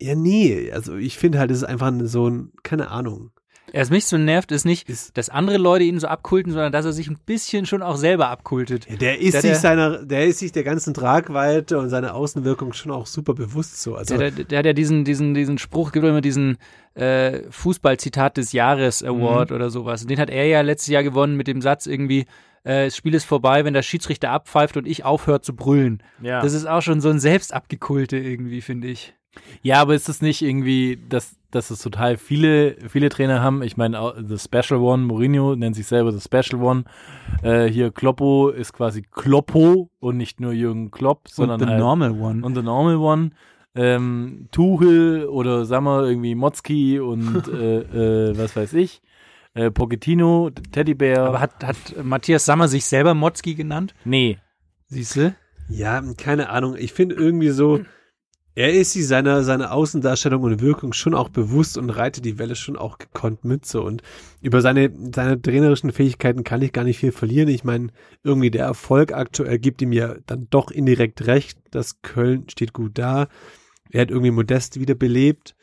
[0.00, 3.30] Ja, nee, also ich finde halt, es ist einfach so ein, keine Ahnung.
[3.72, 6.84] Was mich so nervt, ist nicht, Ist- dass andere Leute ihn so abkulten, sondern dass
[6.84, 8.88] er sich ein bisschen schon auch selber abkultet.
[8.88, 12.14] Ja, der ist Der- sich der- seiner, der ist sich der ganzen Tragweite und seiner
[12.14, 13.96] Außenwirkung schon auch super bewusst so.
[13.96, 16.56] Also Der, der, der hat ja diesen, diesen, diesen Spruch, gibt immer diesen
[16.94, 20.06] äh, Fußball-Zitat des Jahres Award oder sowas.
[20.06, 22.26] Den hat er ja letztes Jahr gewonnen mit dem Satz irgendwie,
[22.62, 26.00] äh, das Spiel ist vorbei, wenn der Schiedsrichter abpfeift und ich aufhört zu brüllen.
[26.22, 26.40] Ja.
[26.42, 29.14] Das ist auch schon so ein Selbstabgekulte irgendwie, finde ich.
[29.62, 33.62] Ja, aber ist das nicht irgendwie, dass, dass es total viele, viele Trainer haben?
[33.62, 36.84] Ich meine, auch The Special One, Mourinho nennt sich selber The Special One.
[37.42, 41.80] Äh, hier Kloppo ist quasi Kloppo und nicht nur Jürgen Klopp, sondern und the halt,
[41.80, 42.44] normal one.
[42.44, 43.30] und The Normal One.
[43.76, 49.02] Ähm, Tuchel oder sagen wir irgendwie Motzki und äh, äh, was weiß ich.
[49.54, 51.22] Äh, Pochettino, Teddybär.
[51.22, 53.94] Aber hat, hat Matthias Sammer sich selber Motzki genannt?
[54.04, 54.38] nee.
[54.86, 55.34] Siehst du?
[55.68, 56.76] ja, keine Ahnung.
[56.76, 57.80] Ich finde irgendwie so,
[58.56, 62.54] er ist sich seiner, seiner Außendarstellung und Wirkung schon auch bewusst und reitet die Welle
[62.54, 63.82] schon auch gekonnt mit so.
[63.82, 64.02] Und
[64.40, 67.48] über seine, seine trainerischen Fähigkeiten kann ich gar nicht viel verlieren.
[67.48, 67.88] Ich meine,
[68.22, 71.58] irgendwie der Erfolg aktuell gibt ihm ja dann doch indirekt recht.
[71.72, 73.26] Das Köln steht gut da.
[73.90, 75.56] Er hat irgendwie Modest wieder belebt.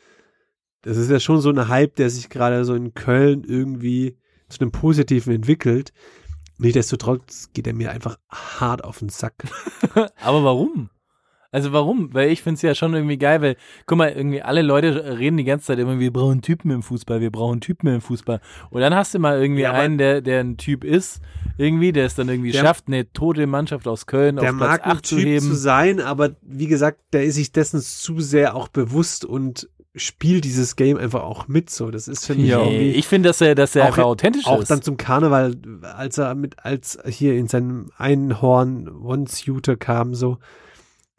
[0.82, 4.60] Das ist ja schon so ein Hype, der sich gerade so in Köln irgendwie zu
[4.60, 5.92] einem Positiven entwickelt.
[6.58, 9.44] Nichtsdestotrotz geht er mir einfach hart auf den Sack.
[10.20, 10.90] Aber warum?
[11.54, 12.12] Also warum?
[12.14, 15.36] Weil ich finde es ja schon irgendwie geil, weil, guck mal, irgendwie alle Leute reden
[15.36, 18.40] die ganze Zeit immer, wir brauchen Typen im Fußball, wir brauchen Typen im Fußball.
[18.70, 21.20] Und dann hast du mal irgendwie Ja, einen, der, der ein Typ ist,
[21.58, 24.70] irgendwie, der es dann irgendwie Der- schafft, eine tote Mannschaft aus Köln Der auf Platz
[24.70, 25.46] mag ein 8 zu Typ heben.
[25.46, 30.46] zu sein, aber wie gesagt, der ist sich dessen zu sehr auch bewusst und spielt
[30.46, 31.90] dieses Game einfach auch mit so.
[31.90, 34.46] Das ist für mich Ja, irgendwie ich finde, dass er, dass er Auch- einfach authentisch
[34.46, 34.70] auch ist.
[34.70, 40.38] dann zum Karneval, als er mit, als hier in seinem Einhorn One-Suiter kam, so,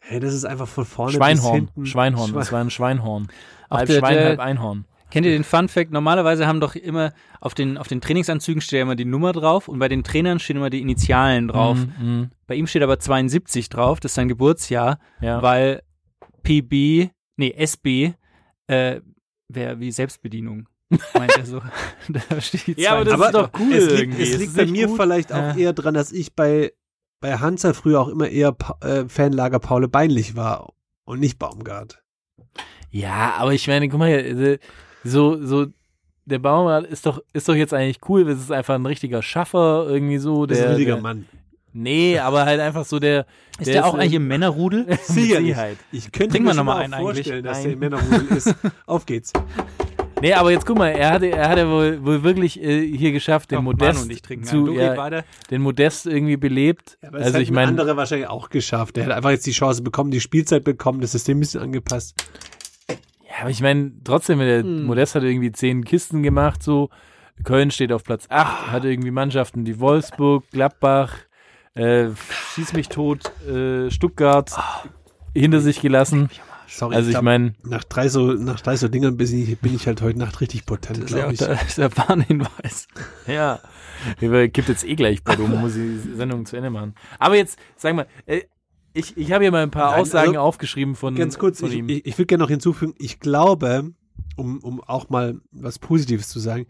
[0.06, 1.86] hey, das ist einfach von vorne bis Schweinhorn, hinten.
[1.86, 3.28] Schweinhorn, Schwe- das war ein Schweinhorn.
[3.68, 4.84] Auch halb der- Schwein, der- halb Einhorn.
[5.10, 5.92] Kennt ihr den Fun Fact?
[5.92, 9.68] Normalerweise haben doch immer auf den, auf den Trainingsanzügen steht ja immer die Nummer drauf
[9.68, 11.78] und bei den Trainern stehen immer die Initialen drauf.
[12.00, 12.30] Mhm, mhm.
[12.48, 15.40] Bei ihm steht aber 72 drauf, das ist sein Geburtsjahr, Ja.
[15.40, 15.82] weil
[16.42, 18.14] PB, nee, SB,
[18.66, 19.00] äh,
[19.48, 20.68] wäre wie Selbstbedienung.
[21.14, 21.60] meint er so.
[22.08, 23.24] da steht Ja, aber das 22.
[23.24, 24.96] ist doch cool es liegt, es liegt bei mir gut.
[25.00, 25.56] vielleicht auch Ja.
[25.56, 26.72] eher dran, dass ich bei,
[27.20, 30.72] bei Hansa früher auch immer eher Pa- äh, Fanlager Paule Beinlich war
[31.04, 32.02] und nicht Baumgart.
[32.90, 34.58] Ja, aber ich meine, guck mal, hier, äh,
[35.02, 35.66] so, so,
[36.26, 38.24] der Baumgart ist doch, ist doch jetzt eigentlich cool.
[38.24, 40.46] Das ist einfach ein richtiger Schaffer, irgendwie so.
[40.46, 41.26] Das Der, ist ein richtiger der, Mann.
[41.72, 43.26] Nee, aber halt einfach so der.
[43.58, 44.86] Ist der, auch äh, eigentlich im Männerrudel?
[45.02, 45.76] Sicherheit.
[45.90, 47.26] Ich könnte Trinken mir schon noch mal mal einen auch eigentlich?
[47.26, 47.64] vorstellen, dass Nein.
[47.64, 48.54] der im Männerrudel ist.
[48.86, 49.32] Auf geht's.
[50.24, 53.50] Nee, aber jetzt guck mal, er hatte, er hatte wohl, wohl wirklich äh, hier geschafft,
[53.50, 56.96] den Doch, Modest Manu und ich trinken zu, ja, den Modest irgendwie belebt.
[57.02, 58.96] Ja, aber das also ich meine, andere wahrscheinlich auch geschafft.
[58.96, 62.24] Der hat einfach jetzt die Chance bekommen, die Spielzeit bekommen, das System ein bisschen angepasst.
[62.88, 64.84] ja, aber ich meine, trotzdem, der Hm.
[64.84, 66.88] Modest hat irgendwie zehn Kisten gemacht, so.
[67.42, 71.16] Köln steht auf Platz 8, hat irgendwie Mannschaften, die Wolfsburg, Gladbach,
[71.74, 72.06] äh,
[72.54, 74.50] schieß mich tot, äh, Stuttgart
[75.34, 76.30] hinter sich gelassen.
[76.76, 79.86] Sorry, Also ich meine, nach drei so, nach drei so Dingern bin ich, bin ich
[79.86, 81.38] halt heute Nacht richtig potent, Das ist ja glaube ich.
[81.38, 82.88] der, das ist der Warnhinweis.
[83.28, 83.60] Ja.
[84.18, 86.94] Wir gibt jetzt eh gleich bei um, muss die Sendung zu Ende machen.
[87.18, 88.42] Aber jetzt, sag mal, äh,
[88.92, 91.70] ich, ich habe hier mal ein paar Nein, Aussagen also, aufgeschrieben von, Ganz kurz, von
[91.70, 91.88] ich, ihm.
[91.88, 93.92] ich, ich würde gerne noch hinzufügen, ich glaube,
[94.36, 96.66] um, um auch mal was Positives zu sagen,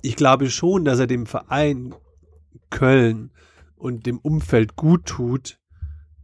[0.00, 1.94] ich glaube schon, dass er dem Verein
[2.70, 3.30] Köln
[3.76, 5.58] und dem Umfeld gut tut,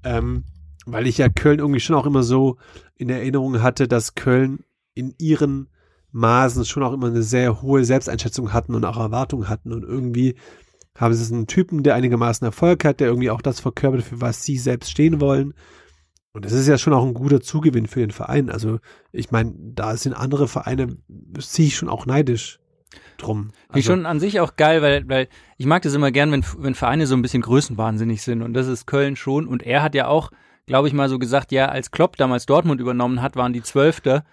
[0.03, 0.45] ähm,
[0.93, 2.57] weil ich ja Köln irgendwie schon auch immer so
[2.97, 5.69] in Erinnerung hatte, dass Köln in ihren
[6.11, 10.37] Maßen schon auch immer eine sehr hohe Selbsteinschätzung hatten und auch Erwartungen hatten und irgendwie
[10.97, 14.43] haben sie einen Typen, der einigermaßen Erfolg hat, der irgendwie auch das verkörpert, für was
[14.43, 15.55] sie selbst stehen wollen.
[16.33, 18.51] Und das ist ja schon auch ein guter Zugewinn für den Verein.
[18.51, 18.81] Also
[19.13, 20.97] ich meine, da sind andere Vereine,
[21.39, 22.59] ziehe ich schon auch neidisch
[23.17, 23.51] drum.
[23.69, 26.75] Also, schon an sich auch geil, weil, weil ich mag das immer gern, wenn, wenn
[26.75, 28.43] Vereine so ein bisschen größenwahnsinnig sind.
[28.43, 29.47] Und das ist Köln schon.
[29.47, 30.31] Und er hat ja auch,
[30.69, 34.25] glaube ich, mal so gesagt, ja, als Klopp damals Dortmund übernommen hat, waren die Zwölfter.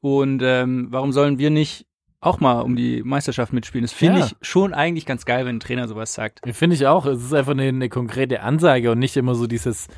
[0.00, 1.86] Und ähm, warum sollen wir nicht
[2.20, 3.82] auch mal um die Meisterschaft mitspielen?
[3.84, 4.26] Das finde Ja.
[4.26, 6.40] ich schon eigentlich ganz geil, wenn ein Trainer sowas sagt.
[6.52, 7.04] Finde ich auch.
[7.06, 9.88] Es ist einfach eine, eine konkrete Ansage und nicht immer so dieses,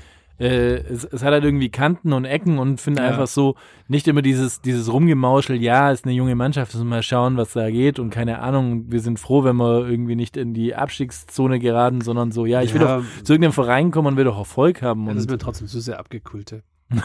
[0.43, 3.09] äh, es, es hat halt irgendwie Kanten und Ecken und finde Ja.
[3.09, 3.55] einfach so,
[3.89, 7.53] nicht immer dieses, dieses Rumgemauschel, ja, ist eine junge Mannschaft, müssen wir mal schauen, was
[7.53, 11.59] da geht und keine Ahnung, wir sind froh, wenn wir irgendwie nicht in die Abstiegszone
[11.61, 12.97] geraten, sondern so, ja, ich will Ja.
[12.99, 15.07] doch zu irgendeinem Verein kommen und will doch Erfolg haben.
[15.07, 16.65] das ist mir trotzdem zu sehr abgekulte.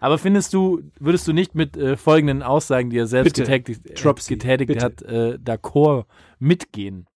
[0.00, 3.42] aber findest du, würdest du nicht mit äh, folgenden Aussagen, die er selbst Bitte.
[3.50, 4.34] getätigt, äh, Drop sie.
[4.34, 4.84] getätigt Bitte.
[4.84, 6.04] hat, äh, d'accord
[6.38, 7.06] mitgehen?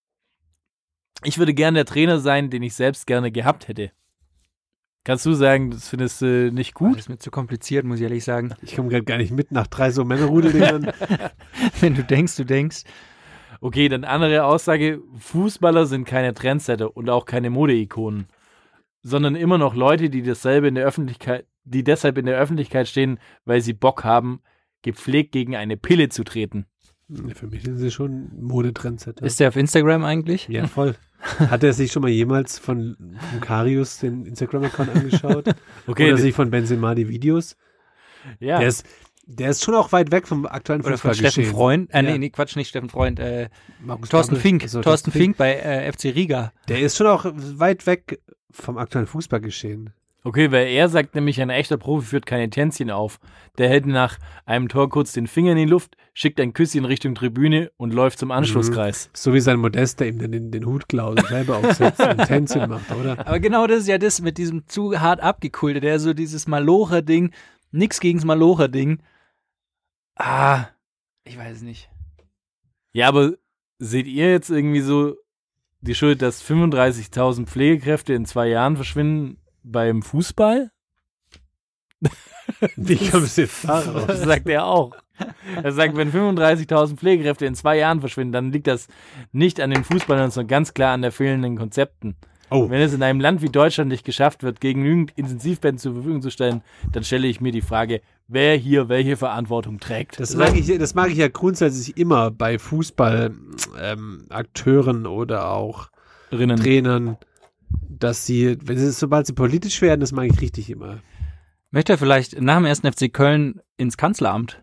[1.24, 3.92] Ich würde gern der Trainer sein, den ich selbst gerne gehabt hätte.
[5.04, 6.92] Kannst du sagen, das findest du nicht Gut.
[6.92, 8.54] Das ist mir zu kompliziert, muss ich ehrlich sagen.
[8.62, 10.92] Ich komme gerade gar nicht mit nach drei so Männerrudeldingern.
[11.80, 12.84] wenn du denkst, du denkst.
[13.60, 15.02] Okay, dann andere Aussage.
[15.18, 18.26] Fußballer sind keine Trendsetter und auch keine Modeikonen,
[19.02, 23.18] sondern immer noch Leute, die dasselbe in der Öffentlichkeit, die deshalb in der Öffentlichkeit stehen,
[23.44, 24.40] weil sie Bock haben,
[24.82, 26.66] gepflegt gegen eine Pille zu treten.
[27.34, 29.24] Für mich sind sie schon Modetrendsetter.
[29.24, 30.48] Ist der auf Instagram eigentlich?
[30.48, 30.94] ja, voll.
[31.38, 32.96] Hat er sich schon mal jemals von,
[33.30, 35.44] von Karius den Instagram-Account angeschaut?
[35.86, 37.56] Okay, Oder sich von Benzema die Videos?
[38.40, 38.58] ja.
[38.58, 38.84] Der, ist,
[39.26, 41.32] der ist schon auch weit weg vom aktuellen Oder von Fußballgeschehen.
[41.46, 41.90] Steffen Freund?
[41.94, 42.02] Äh, Ja.
[42.02, 43.18] nee, nee, Quatsch, nicht Steffen Freund.
[43.20, 43.48] Äh,
[43.80, 44.50] Markus Thorsten Gabriel.
[44.50, 44.62] Fink.
[44.64, 46.52] Also, Thorsten Fink bei äh, FC Riga.
[46.68, 48.20] Der ist schon auch weit weg
[48.50, 49.90] vom aktuellen Fußballgeschehen.
[50.24, 53.18] Okay, weil er sagt nämlich, ein echter Profi führt keine Tänzchen auf.
[53.58, 57.16] Der hält nach einem Tor kurz den Finger in die Luft, schickt ein Küsschen Richtung
[57.16, 59.10] Tribüne und läuft zum Anschlusskreis.
[59.14, 62.24] So wie sein Modest, der ihm dann den, den Hut klaut und selber aufsetzt und
[62.24, 63.18] Tänzchen macht, oder?
[63.26, 67.32] Aber genau das ist ja das mit diesem zu hart abgekulte, der so dieses Malocher-Ding,
[67.72, 69.02] nix gegens Malocher-Ding.
[70.14, 70.66] Ah,
[71.24, 71.90] ich weiß es nicht.
[72.92, 73.32] Ja, aber
[73.80, 75.16] seht ihr jetzt irgendwie so
[75.80, 80.70] die Schuld, dass 35.000 Pflegekräfte in zwei Jahren verschwinden beim Fußball?
[82.76, 84.06] Wie kommst du jetzt darauf?
[84.12, 84.92] Das sagt er auch.
[85.62, 88.88] Er sagt, wenn 35.000 Pflegekräfte in zwei Jahren verschwinden, dann liegt das
[89.30, 92.16] nicht an den Fußballern, sondern ganz klar an der fehlenden Konzepten.
[92.50, 96.20] Oh, Wenn es in einem Land wie Deutschland nicht geschafft wird, genügend Intensivbetten zur Verfügung
[96.20, 96.60] zu stellen,
[96.92, 100.20] dann stelle ich mir die Frage, wer hier welche Verantwortung trägt.
[100.20, 105.88] das mag, ich, das mag ich ja grundsätzlich immer bei Fußballakteuren ähm, oder auch
[106.30, 106.58] Rinnen.
[106.58, 107.16] Trainern,
[108.02, 111.00] dass sie, wenn sie, sobald sie politisch werden, das mag ich richtig immer.
[111.70, 114.62] Möchte er vielleicht nach dem ersten FC Köln ins Kanzleramt?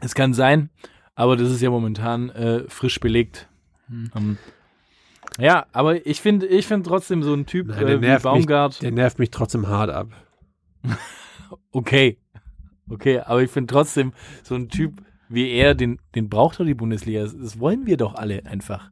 [0.00, 0.70] Es kann sein,
[1.14, 3.48] aber das ist ja momentan äh, frisch belegt.
[3.90, 4.38] Ähm,
[5.38, 8.24] ja, aber ich finde ich find trotzdem so ein Typ Nein, der äh, wie nervt
[8.24, 8.32] mich.
[8.32, 10.08] Baumgart, Der nervt mich trotzdem hart ab.
[11.72, 12.18] okay.
[12.88, 14.12] Okay, aber ich finde trotzdem
[14.42, 17.22] so ein Typ wie er, den, den braucht doch die Bundesliga.
[17.22, 18.90] Das wollen wir doch alle einfach.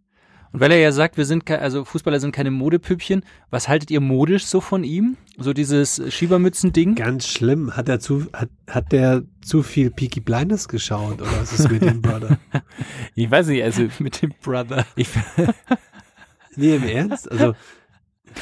[0.53, 4.01] Und weil er ja sagt, wir sind, also Fußballer sind keine Modepüppchen, was haltet ihr
[4.01, 5.17] modisch so von ihm?
[5.39, 6.97] So dieses Schiebermützen-Ding?
[6.97, 7.77] Ganz schlimm.
[7.77, 11.83] Hat er zu, hat, hat der zu viel Peaky Blinders geschaut oder was ist mit
[11.83, 12.39] dem Brother?
[13.15, 14.85] Ich weiß nicht, also Mit dem Brother.
[14.97, 15.09] ich,
[16.57, 17.31] Nee, im Ernst?
[17.31, 17.55] Also,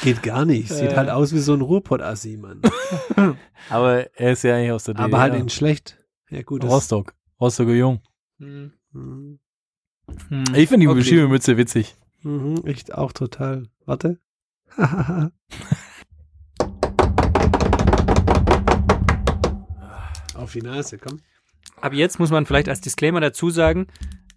[0.02, 0.70] geht gar nicht.
[0.70, 0.96] Sieht Äh.
[0.96, 2.62] halt aus wie so ein Ruhrpott-Assi, Mann.
[3.68, 5.04] aber er ist ja eigentlich aus der DDR.
[5.06, 5.98] Aber halt in schlecht.
[6.30, 6.64] Ja, gut.
[6.64, 7.14] Rostock.
[7.40, 8.00] Rostocker Jung.
[8.38, 8.72] Hm.
[8.92, 9.38] Mhm,
[10.28, 10.44] Hm.
[10.54, 11.02] Ich finde die Okay.
[11.04, 11.96] Schiebermütze witzig.
[12.22, 13.68] Mhm, echt auch total.
[13.86, 14.18] Warte.
[20.34, 21.20] Auf die Nase, komm.
[21.80, 23.86] Aber jetzt muss man vielleicht als Disclaimer dazu sagen,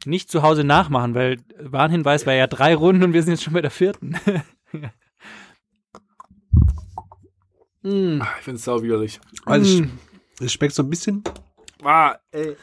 [0.06, 3.54] nicht zu Hause nachmachen, weil Warnhinweis war ja drei Runden und wir sind jetzt schon
[3.54, 4.16] bei der vierten.
[7.84, 8.22] mm.
[8.40, 9.20] Ich finde es sau widerlich.
[9.46, 9.90] Weil es, Mm.
[10.40, 11.24] es schmeckt so ein bisschen,
[11.84, 12.56] Ah, ey.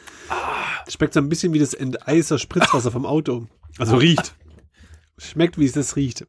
[0.87, 3.47] es schmeckt so ein bisschen wie das Enteiser Spritzwasser vom Auto.
[3.77, 4.35] Also riecht.
[5.17, 6.25] Schmeckt, wie es das riecht.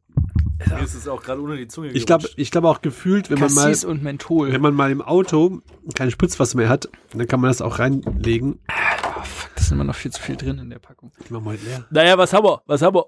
[0.68, 3.38] Mir ist es auch gerade unter die Zunge Ich glaube, ich glaube auch gefühlt, wenn
[3.38, 4.52] man mal, und Menthol.
[4.52, 5.62] wenn man mal im Auto
[5.94, 8.58] kein Spritzwasser mehr hat, dann kann man das auch reinlegen.
[8.68, 11.12] Oh, fuck, da ist immer noch viel zu viel drin in der Packung.
[11.24, 11.86] Ich mach mal leer.
[11.90, 12.62] Naja, was haben wir?
[12.66, 13.06] Was haben wir?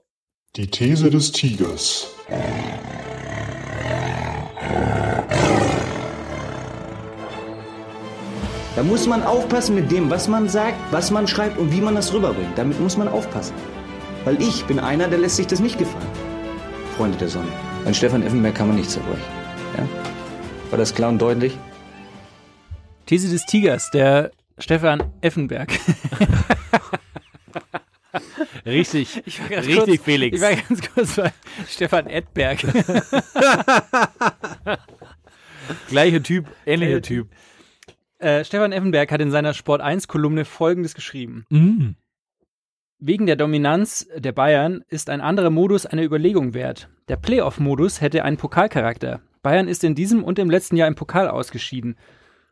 [0.56, 2.08] Die These des Tigers.
[8.74, 11.94] Da muss man aufpassen mit dem, was man sagt, was man schreibt und wie man
[11.94, 12.56] das rüberbringt.
[12.56, 13.54] Damit muss man aufpassen.
[14.24, 16.06] Weil ich bin einer, der lässt sich das nicht gefallen.
[16.96, 17.48] Freunde der Sonne.
[17.84, 19.20] An Stefan Effenberg kann man nicht zerbrechen.
[19.76, 19.86] Ja?
[20.70, 21.58] War das klar und deutlich?
[23.06, 25.70] These des Tigers, der Stefan Effenberg.
[28.64, 29.22] Richtig.
[29.26, 30.36] Ich war ganz Richtig, kurz, Felix.
[30.36, 31.32] Ich war ganz kurz bei
[31.68, 32.60] Stefan Edberg.
[35.88, 37.28] Gleicher Typ, ähnlicher Äh, Typ.
[38.22, 41.44] Äh, Stefan Effenberg hat in seiner Sport 1 Kolumne Folgendes geschrieben.
[41.50, 41.90] Mm.
[42.98, 46.88] Wegen der Dominanz der Bayern ist ein anderer Modus eine Überlegung wert.
[47.08, 49.20] Der Playoff-Modus hätte einen Pokalcharakter.
[49.42, 51.96] Bayern ist in diesem und im letzten Jahr im Pokal ausgeschieden.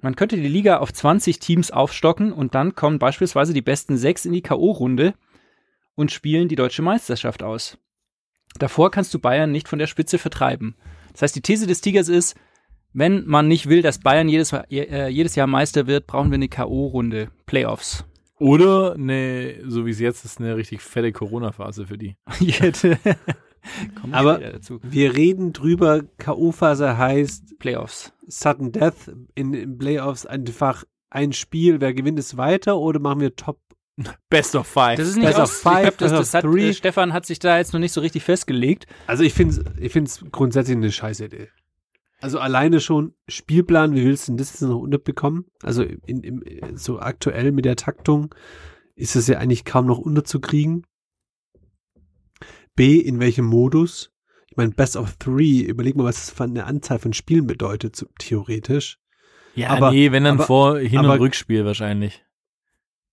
[0.00, 4.24] Man könnte die Liga auf 20 Teams aufstocken und dann kommen beispielsweise die besten sechs
[4.24, 5.14] in die K.O.-Runde
[5.94, 7.78] und spielen die deutsche Meisterschaft aus.
[8.58, 10.74] Davor kannst du Bayern nicht von der Spitze vertreiben.
[11.12, 12.34] Das heißt, die These des Tigers ist,
[12.92, 16.48] wenn man nicht will, dass Bayern jedes, äh, jedes Jahr Meister wird, brauchen wir eine
[16.48, 18.04] K.O.-Runde, Playoffs.
[18.38, 22.16] Oder eine, so wie es jetzt ist, eine richtig fette Corona-Phase für die.
[24.12, 24.40] Aber-.
[24.82, 28.12] Wir reden drüber, K.O.-Phase heißt Playoffs.
[28.26, 33.36] Sudden Death in, in Playoffs einfach ein Spiel, wer gewinnt ist weiter oder machen wir
[33.36, 33.58] Top?
[34.30, 34.96] Best of five.
[34.96, 36.70] Das ist nicht Best of five, das, das hat, three.
[36.70, 38.86] äh, Stefan hat sich da jetzt noch nicht so richtig festgelegt.
[39.06, 41.48] Also ich finde es ich find's grundsätzlich eine scheiße Idee.
[42.20, 45.46] Also alleine schon Spielplan, wie willst du denn das jetzt noch unterbekommen?
[45.62, 46.42] Also in, im,
[46.76, 48.34] so aktuell mit der Taktung
[48.94, 50.86] ist es ja eigentlich kaum noch unterzukriegen.
[52.76, 54.12] B, in welchem Modus?
[54.50, 57.96] Ich meine, Best of Three, überleg mal, was das für eine Anzahl von Spielen bedeutet,
[57.96, 58.98] so, theoretisch.
[59.54, 62.24] ja, aber- nee, wenn dann aber- vor Hin- und aber- Rückspiel wahrscheinlich.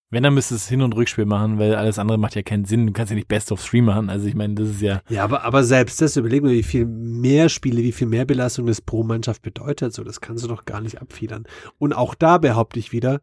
[0.10, 2.88] Wenn, dann müsste es Hin- und Rückspiel machen, weil alles andere macht ja keinen Sinn.
[2.88, 4.10] Du kannst ja nicht Best of Three machen.
[4.10, 6.86] Also ich meine, das ist ja, Ja, aber, aber selbst das, überleg mal, wie viel
[6.86, 9.94] mehr Spiele, wie viel mehr Belastung das pro Mannschaft bedeutet.
[9.94, 11.44] So, das kannst du doch gar nicht abfedern.
[11.78, 13.20] Und auch da behaupte ich wieder,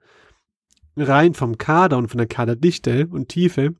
[0.96, 3.74] rein vom Kader und von der Kaderdichte und Tiefe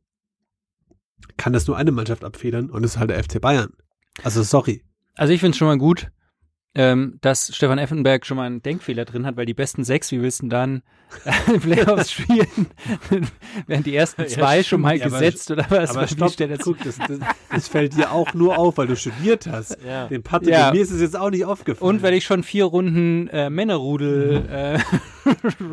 [1.37, 3.73] kann das nur eine Mannschaft abfedern und das ist halt der FC Bayern.
[4.23, 4.83] Also sorry.
[5.15, 6.11] Also ich finde es schon mal gut,
[6.77, 10.21] ähm, dass Stefan Effenberg schon mal einen Denkfehler drin hat, weil die besten sechs, wie
[10.21, 10.83] willst du dann
[11.25, 12.49] äh, Playoffs spielen?
[13.69, 15.95] Wären die ersten Ja, zwei schon mal aber- gesetzt oder was?
[15.97, 17.19] aber stopp, stellt er das- guck, das, das,
[17.51, 19.79] das fällt dir auch nur auf, weil du studiert hast.
[19.87, 20.09] Ja.
[20.09, 20.73] Den Patrick, Ja.
[20.73, 21.89] mir ist es jetzt auch nicht aufgefallen.
[21.97, 24.79] Und weil ich schon vier Runden äh, Männerrudel äh,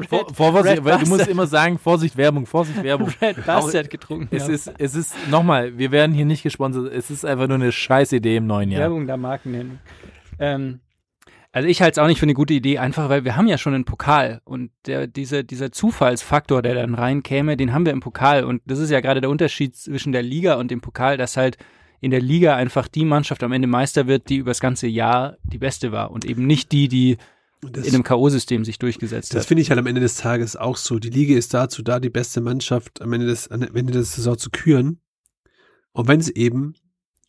[0.07, 3.09] vor, Red, Vorsicht, Red weil du musst immer sagen, Vorsicht, Werbung, Vorsicht, Werbung.
[3.21, 4.53] Red Bastard getrunken Es habe.
[4.53, 6.91] ist, es ist, nochmal, wir werden hier nicht gesponsert.
[6.93, 8.81] Es ist einfach nur eine scheiß Idee im neuen Jahr.
[8.81, 9.79] Werbung der Marken nennen.
[10.39, 10.79] Ähm,
[11.51, 13.57] also ich halte es auch nicht für eine gute Idee, einfach weil wir haben ja
[13.57, 17.99] schon einen Pokal und der, dieser, dieser Zufallsfaktor, der dann reinkäme, den haben wir im
[17.99, 21.35] Pokal und das ist ja gerade der Unterschied zwischen der Liga und dem Pokal, dass
[21.35, 21.57] halt
[21.99, 25.57] in der Liga einfach die Mannschaft am Ende Meister wird, die übers ganze Jahr die
[25.57, 27.17] beste war und eben nicht die, die
[27.61, 30.77] das, in einem K.O.-System sich durchgesetzt Das finde ich halt am Ende des Tages auch
[30.77, 30.97] so.
[30.97, 34.37] Die Liga ist dazu da, die beste Mannschaft am Ende des, am Ende des Saison
[34.37, 34.99] zu küren.
[35.91, 36.73] Und wenn es eben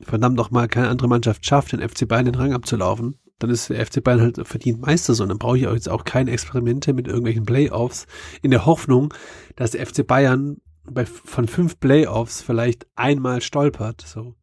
[0.01, 3.69] verdammt noch mal keine andere Mannschaft schafft, den FC Bayern den Rang abzulaufen, dann ist
[3.71, 5.23] der FC Bayern halt verdient Meister so.
[5.25, 8.07] Und dann brauche ich auch jetzt auch keine Experimente mit irgendwelchen Playoffs
[8.43, 9.13] in der Hoffnung,
[9.57, 14.03] dass der FC Bayern bei, von fünf Playoffs vielleicht einmal stolpert.
[14.07, 14.35] So,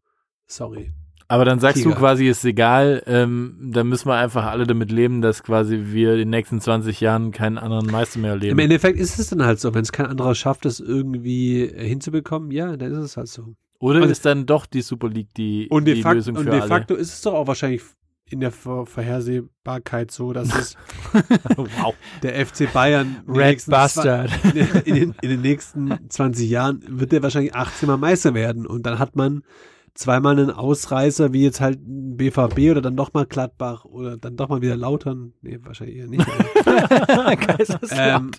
[0.47, 0.91] sorry.
[1.31, 1.91] Aber dann sagst Tiger.
[1.91, 6.13] du quasi, ist egal, ähm, dann müssen wir einfach alle damit leben, dass quasi wir
[6.13, 8.57] in den nächsten 20 Jahren keinen anderen Meister mehr Im erleben.
[8.59, 12.49] Endeffekt ist es dann halt so, wenn es kein anderer schafft, das irgendwie äh, hinzubekommen,
[12.49, 13.53] ja, dann ist es halt so.
[13.79, 16.43] Oder Und- ist dann doch die Super League die, Und de, die facto, Lösung und
[16.45, 16.67] für de alle?
[16.67, 17.83] facto ist es doch auch wahrscheinlich
[18.29, 20.75] in der Ver Vorhersehbarkeit so, dass es
[21.55, 21.93] wow.
[22.23, 24.31] der FC Bayern in den Red nächsten Bastard.
[24.43, 28.33] In, den- in, den, in den nächsten 20 Jahren wird er wahrscheinlich 18 Mal Meister
[28.33, 29.43] werden und dann hat man
[29.95, 34.37] zweimal einen Ausreißer, wie jetzt halt ein BVB oder dann doch mal Gladbach oder dann
[34.37, 35.33] doch mal wieder Lautern.
[35.41, 36.25] Nee, wahrscheinlich eher nicht.
[37.91, 38.31] ähm,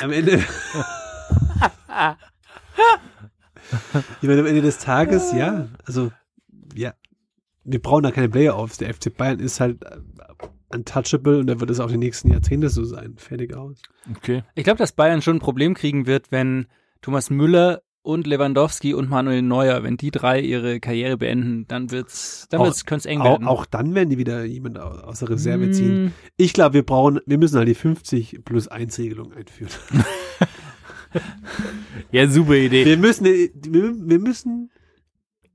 [0.00, 0.42] am Ende.
[4.20, 6.10] ich meine, am Ende des Tages, ja, also,
[6.74, 6.94] ja,
[7.64, 8.78] wir brauchen da keine Playoffs.
[8.78, 9.96] Der FC Bayern ist halt äh,
[10.74, 13.14] untouchable und da wird es auch die nächsten Jahrzehnte so sein.
[13.16, 13.80] Fertig aus.
[14.16, 14.42] Okay.
[14.54, 16.66] Ich glaube, dass Bayern schon ein Problem kriegen wird, wenn
[17.02, 22.46] Thomas Müller und Lewandowski und Manuel Neuer, wenn die drei ihre Karriere beenden, dann wird's,
[22.50, 23.46] dann Auch- wird's, könnte es eng Auch, werden.
[23.46, 26.06] auch dann werden die wieder jemand au- aus der Reserve ziehen.
[26.06, 29.72] Mm, Ich glaube, wir brauchen, wir müssen halt die 50 plus 1 Regelung einführen.
[32.10, 32.84] Ja, super Idee.
[32.84, 34.70] Wir müssen, wir, wir müssen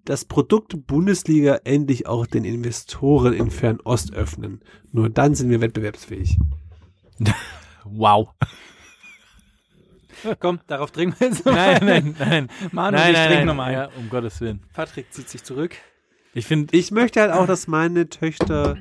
[0.06, 4.62] das Produkt Bundesliga endlich auch den Investoren in Fernost öffnen.
[4.92, 6.38] Nur dann sind wir wettbewerbsfähig.
[7.92, 8.30] Wow.
[10.40, 11.46] Komm, darauf dringen wir jetzt.
[11.46, 12.50] Nein, nein, nein.
[12.72, 13.74] Manu, nein, ich nein, trinke nochmal ein.
[13.74, 14.62] Ja, um Gottes Willen.
[14.74, 15.76] Patrick zieht sich zurück.
[16.34, 18.78] Ich finde, Ich möchte halt auch, dass meine Töchter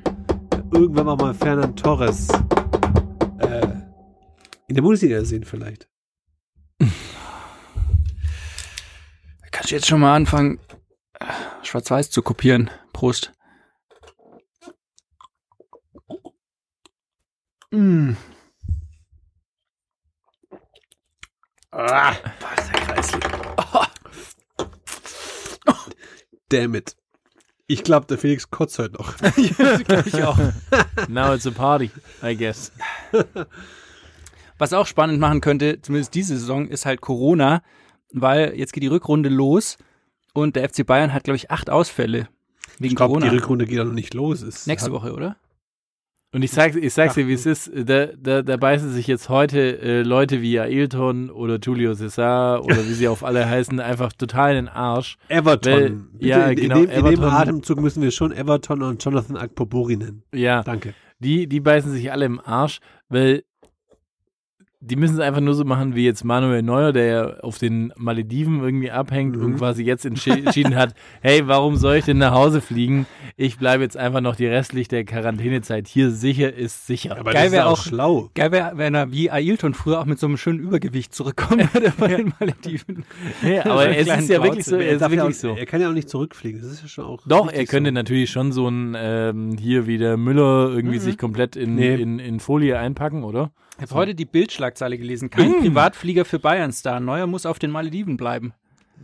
[0.72, 2.28] irgendwann auch mal Fernand Torres
[3.38, 3.66] äh,
[4.66, 5.88] in der Bundesliga sehen vielleicht.
[9.50, 10.58] Kannst du jetzt schon mal anfangen,
[11.62, 12.70] schwarz-weiß zu kopieren?
[12.92, 13.32] Prost.
[17.70, 18.12] Mm.
[21.70, 22.14] Ah,
[26.48, 26.96] damn it.
[27.66, 29.14] Ich glaube, der Felix kotzt heute noch.
[29.36, 30.38] ich auch.
[31.08, 31.90] now it's a party,
[32.22, 32.72] I guess.
[34.56, 37.62] Was auch spannend machen könnte, zumindest diese Saison, ist halt Corona,
[38.12, 39.76] weil jetzt geht die Rückrunde los
[40.34, 42.28] und der FC Bayern hat, glaube ich, acht Ausfälle
[42.78, 43.30] wegen Ich glaube, Corona.
[43.30, 44.42] die Rückrunde geht auch noch nicht los.
[44.42, 45.36] Es Nächste Woche, oder?
[46.30, 47.70] Und ich sag's, ich sag's dir, wie es ist.
[47.74, 52.76] Da, da, da beißen sich jetzt heute äh, Leute wie Ailton oder Julio Cesar oder
[52.86, 55.16] wie sie auf alle heißen, einfach total in den Arsch.
[55.28, 55.72] Everton.
[55.72, 57.30] Weil- Bitte, ja, in, genau, in, dem, in dem Everton.
[57.30, 60.22] Atemzug müssen wir schon Everton und Jonathan Akpobori nennen.
[60.34, 60.92] Ja, Danke.
[61.18, 63.44] die, die beißen sich alle im Arsch, weil
[64.80, 67.92] die müssen es einfach nur so machen wie jetzt Manuel Neuer, der ja auf den
[67.96, 69.44] Malediven irgendwie abhängt Mhm.
[69.44, 73.06] und quasi jetzt entschi- entschieden hat, hey, warum soll ich denn nach Hause fliegen?
[73.36, 76.10] Ich bleibe jetzt einfach noch die restliche der Quarantänezeit hier.
[76.12, 77.18] Sicher ist sicher.
[77.18, 78.30] Aber Geil das ist wär auch auch- schlau.
[78.34, 81.92] Geil wäre, wenn er wie Ailton früher auch mit so einem schönen Übergewicht zurückkommen würde
[81.98, 83.04] bei den Malediven.
[83.42, 85.56] So aber einen es ist ja wirklich so, es ist ja wirklich auch, so.
[85.56, 86.60] Er kann ja auch nicht zurückfliegen.
[86.62, 87.20] Das ist ja schon auch.
[87.26, 87.94] Doch, er könnte so.
[87.94, 91.96] natürlich schon so ein ähm, hier wie der Müller irgendwie sich komplett in, Nee.
[91.96, 93.50] in, in Folie einpacken, oder?
[93.78, 95.30] Ich habe heute die Bildschlagzeile gelesen.
[95.30, 95.60] Kein Mm.
[95.60, 97.00] Privatflieger für Bayern-Star.
[97.00, 98.52] Neuer muss auf den Malediven bleiben.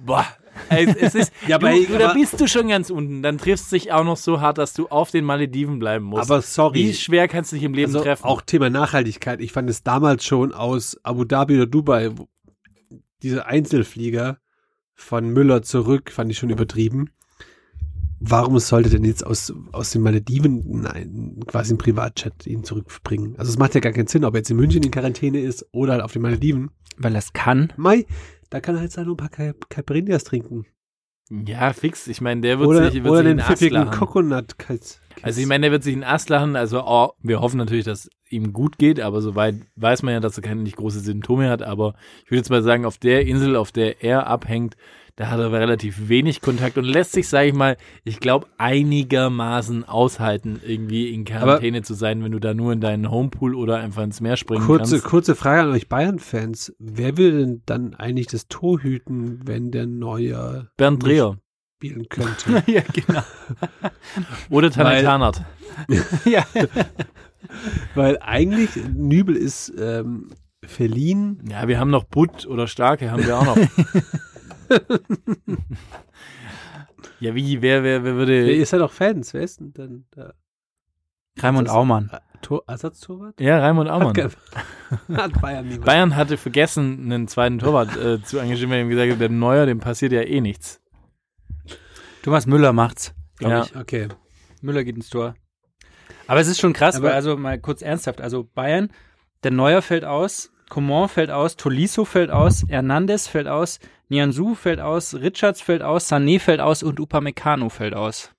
[0.04, 0.26] Boah.
[0.68, 3.22] Es, es ist, Ja, du, aber- aber- bist du schon ganz unten.
[3.22, 6.28] Dann triffst du dich auch noch so hart, dass du auf den Malediven bleiben musst.
[6.30, 6.80] Aber sorry.
[6.80, 8.24] Wie schwer kannst du dich im Leben also treffen?
[8.24, 9.40] auch Thema Nachhaltigkeit.
[9.40, 12.10] Ich fand es damals schon aus Abu Dhabi oder Dubai,
[13.22, 14.38] diese Einzelflieger
[14.94, 17.10] von Müller zurück, fand ich schon übertrieben.
[18.20, 23.34] Warum sollte denn jetzt aus, aus den Malediven nein, quasi ein Privatchat ihn zurückbringen?
[23.38, 25.66] Also es macht ja gar keinen Sinn, ob er jetzt in München in Quarantäne ist
[25.72, 26.70] oder halt auf den Malediven.
[26.96, 27.72] Weil es kann.
[27.76, 28.06] Mai,
[28.50, 30.64] da kann er halt sein, ein paar Ca- Caipirinhas trinken.
[31.30, 32.06] ja, fix.
[32.06, 33.98] Ich meine, der wird Oder, sich, wird oder sich den pfiffigen lachen.
[33.98, 35.00] Coconut Kiss.
[35.22, 36.56] Also ich meine, der wird sich in Ast lachen.
[36.56, 40.36] Also oh, wir hoffen natürlich, dass ihm gut geht, aber soweit weiß man ja, dass
[40.38, 41.62] er keine nicht große Symptome hat.
[41.62, 44.76] Aber ich würde jetzt mal sagen, auf der Insel, auf der er abhängt,
[45.16, 49.84] da hat er relativ wenig Kontakt und lässt sich, sage ich mal, ich glaube, einigermaßen
[49.84, 54.02] aushalten, irgendwie in Quarantäne zu sein, wenn du da nur in deinen Homepool oder einfach
[54.02, 55.06] ins Meer springen Kurze, kannst.
[55.06, 56.74] kurze Frage an euch Bayern-Fans.
[56.80, 61.36] Wer will denn dann eigentlich das Tor hüten, wenn der Neuer Bernd Dreher
[61.76, 62.64] spielen könnte?
[62.70, 63.22] ja, genau.
[64.50, 65.42] oder Tanne Weil- Tarnert.
[66.24, 66.44] ja.
[67.94, 70.30] Weil eigentlich Nübel ist ähm,
[70.64, 71.44] verliehen.
[71.48, 73.56] Ja, wir haben noch Butt oder Starke, haben wir auch noch.
[77.20, 78.52] ja, wie, wer, wer, wer würde...
[78.52, 79.32] Ihr seid doch Fans.
[79.34, 80.34] Wer ist denn dann da?
[81.38, 82.10] Raimund Aumann.
[82.42, 83.40] Tor, Ersatztorwart?
[83.40, 84.16] ja, Raimund Aumann.
[84.16, 84.36] Hat,
[85.12, 85.86] hat Bayern niemand.
[85.86, 89.66] Bayern hatte vergessen, einen zweiten Torwart äh, zu engagieren, weil ihm gesagt hat, der Neuer,
[89.66, 90.80] dem passiert ja eh nichts.
[92.22, 93.62] Thomas Müller macht's, glaube Ja.
[93.64, 93.76] ich.
[93.76, 94.08] Okay.
[94.60, 95.34] Müller geht ins Tor.
[96.26, 98.90] Aber es ist schon krass, Aber- weil also mal kurz ernsthaft, also Bayern,
[99.42, 104.80] der Neuer fällt aus, Coman fällt aus, Tolisso fällt aus, Hernandez fällt aus, Nianzou fällt
[104.80, 108.30] aus, Richards fällt aus, Sané fällt aus und Upamecano fällt aus.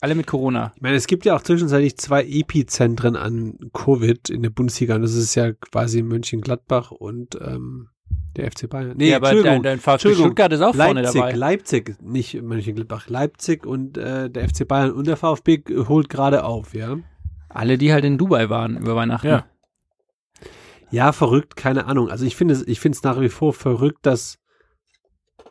[0.00, 0.72] Alle mit Corona.
[0.74, 5.02] Ich meine, es gibt ja auch zwischenzeitlich zwei Epizentren an Covid in der Bundesliga und
[5.02, 7.88] das ist ja quasi Mönchengladbach und ähm,
[8.36, 8.98] Der FC Bayern.
[8.98, 10.24] ja, aber dein, dein VfB Entschuldigung.
[10.26, 11.32] Stuttgart ist auch vorne Leipzig, dabei.
[11.34, 13.08] Leipzig, nicht Mönchengladbach.
[13.08, 16.96] Leipzig und äh, der FC Bayern und der VfB holt gerade auf, ja.
[17.48, 19.28] Alle, die halt in Dubai waren über Weihnachten.
[19.28, 19.44] Ja.
[20.92, 22.08] Ja, verrückt, keine Ahnung.
[22.10, 24.38] Also ich finde es, ich finde es nach wie vor verrückt, dass,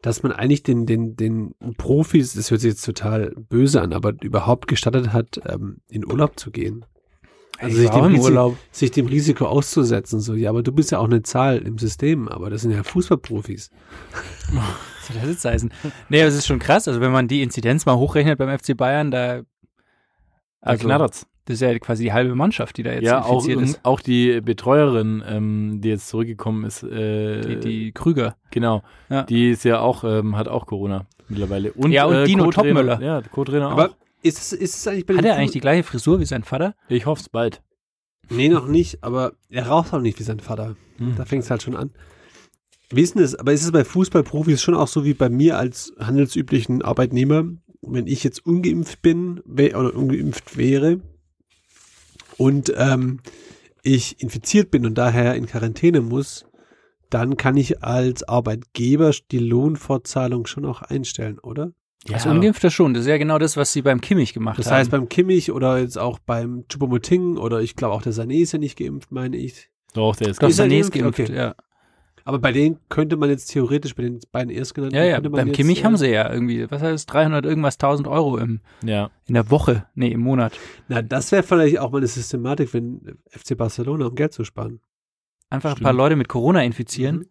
[0.01, 4.13] dass man eigentlich den, den, den Profis, das hört sich jetzt total böse an, aber
[4.21, 6.85] überhaupt gestattet hat, ähm, in Urlaub zu gehen.
[7.59, 8.57] Also Ich sich dem, auch im Risi- Urlaub.
[8.71, 10.19] sich dem Risiko auszusetzen.
[10.19, 12.81] So, ja, aber du bist ja auch eine Zahl im System, aber das sind ja
[12.83, 13.69] Fußballprofis.
[14.53, 15.73] Was soll das jetzt heißen?
[16.09, 16.87] Nee, aber es ist schon krass.
[16.87, 19.45] Also wenn man die Inzidenz mal hochrechnet beim FC Bayern, da Da
[20.61, 21.27] Also, knattert's.
[21.45, 23.75] Das ist ja quasi die halbe Mannschaft, die da jetzt Ja, auch, infiziert ist.
[23.77, 28.35] und auch die Betreuerin, ähm, die jetzt zurückgekommen ist, äh, Die, die Krüger.
[28.51, 29.23] genau, Ja.
[29.23, 31.71] die ist ja auch, ähm, hat auch Corona mittlerweile.
[31.73, 33.01] Und, Ja, und Dino Co-Trainer- Topmöller.
[33.01, 33.71] Ja, Co-Trainer auch.
[33.71, 33.89] Aber
[34.21, 36.75] ist es, ist es eigentlich bei Hat er eigentlich die gleiche Frisur wie sein Vater?
[36.89, 37.61] ich hoffe es bald.
[38.29, 40.75] Nee, noch nicht, aber er raucht auch nicht wie sein Vater.
[40.97, 41.15] Hm.
[41.17, 41.91] Da fängt es halt schon an.
[42.93, 43.35] Wie ist denn das?
[43.35, 47.43] Aber ist es bei Fußballprofis schon auch so wie bei mir als handelsüblichen Arbeitnehmer,
[47.81, 50.99] wenn ich jetzt ungeimpft bin oder ungeimpft wäre
[52.41, 53.19] und ähm,
[53.83, 56.45] ich infiziert bin und daher in Quarantäne muss,
[57.09, 61.71] dann kann ich als Arbeitgeber die Lohnfortzahlung schon auch einstellen, oder?
[62.07, 62.93] Ja, Als Ungeimpfter schon.
[62.95, 64.75] Das ist ja genau das, was sie beim Kimmich gemacht Das haben.
[64.77, 68.53] heißt beim Kimmich oder jetzt auch beim Chupomoting oder ich glaube auch der Sané ist
[68.53, 69.69] ja nicht geimpft, meine ich.
[69.93, 71.17] Doch, der ist Ist er Sané ist geimpft?
[71.17, 71.35] geimpft, Okay.
[71.37, 71.55] ja.
[72.23, 75.39] Aber bei denen könnte man jetzt theoretisch, bei den beiden erstgenannten, Ja, ja, könnte man
[75.39, 78.59] beim jetzt, Kimmich äh, haben sie ja irgendwie, was heißt 300 irgendwas 1000 Euro im,
[78.83, 79.09] Ja.
[79.25, 80.53] in der Woche, nee, im Monat.
[80.87, 84.79] Na, das wäre vielleicht auch mal eine Systematik, wenn FC Barcelona, um Geld zu sparen.
[85.49, 85.81] Einfach Stimmt.
[85.81, 87.17] ein paar Leute mit Corona infizieren.
[87.17, 87.25] Mhm.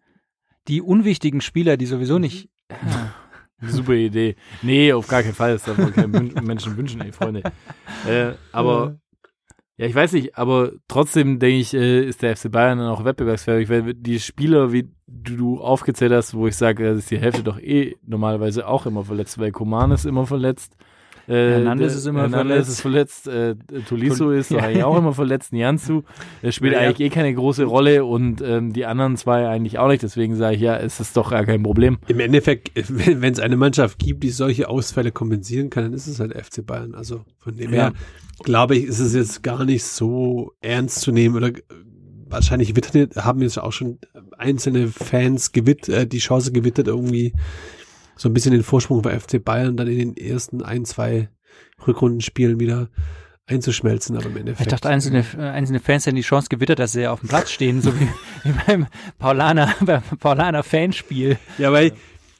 [0.67, 2.49] Die unwichtigen Spieler, die sowieso nicht.
[3.63, 4.35] Super Idee.
[4.63, 5.53] Nee, auf gar keinen Fall.
[5.53, 7.43] Das darf man keinen Menschen wünschen, ey, Freunde.
[8.07, 8.99] Äh, aber,
[9.81, 13.03] ja, ich weiß nicht, aber trotzdem denke ich, äh, ist der FC Bayern dann auch
[13.03, 17.41] wettbewerbsfähig, weil die Spieler, wie du, aufgezählt hast, wo ich sage, das ist die Hälfte
[17.41, 20.77] doch eh normalerweise auch immer verletzt, weil Koman ist immer verletzt.
[21.27, 23.25] Äh, Hernandez ist immer Hernandez verletzt.
[23.25, 23.27] ist verletzt.
[23.27, 24.85] Äh, Tolisso Tol- ist Ja, eigentlich ja.
[24.85, 25.53] auch immer verletzt.
[25.53, 26.03] Nianzu,
[26.41, 26.87] der spielt Ja, ja.
[26.89, 30.03] eigentlich eh keine große Rolle und ähm, die anderen zwei eigentlich auch nicht.
[30.03, 31.97] Deswegen sage ich, ja, es ist doch gar kein Problem.
[32.07, 36.19] Im Endeffekt, wenn es eine Mannschaft gibt, die solche Ausfälle kompensieren kann, dann ist es
[36.19, 36.95] halt FC Bayern.
[36.95, 37.83] Also von dem Ja.
[37.83, 37.93] her,
[38.43, 41.61] glaube ich, ist es jetzt gar nicht so ernst zu nehmen oder äh,
[42.27, 42.73] wahrscheinlich
[43.17, 43.99] haben jetzt auch schon
[44.37, 47.33] einzelne Fans gewitt, äh, die Chance gewittert, irgendwie
[48.21, 51.29] so ein bisschen den Vorsprung bei FC Bayern dann in den ersten ein, zwei
[51.87, 52.89] Rückrundenspielen wieder
[53.47, 54.67] einzuschmelzen, aber im Endeffekt.
[54.67, 57.49] Ich dachte, einzelne, äh, einzelne Fans hätten die Chance gewittert, dass sie auf dem Platz
[57.49, 58.07] stehen, so wie,
[58.43, 58.85] wie beim
[59.17, 61.39] Paulaner, beim Paulaner Fanspiel.
[61.57, 61.93] Ja, weil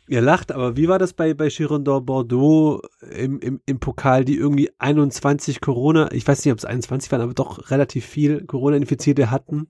[0.07, 2.83] ihr lacht, aber wie war das bei, bei Girondin Bordeaux
[3.17, 7.21] im, im, im Pokal, die irgendwie 21 Corona, ich weiß nicht, ob es 21 waren,
[7.21, 9.67] aber doch relativ viel Corona-Infizierte hatten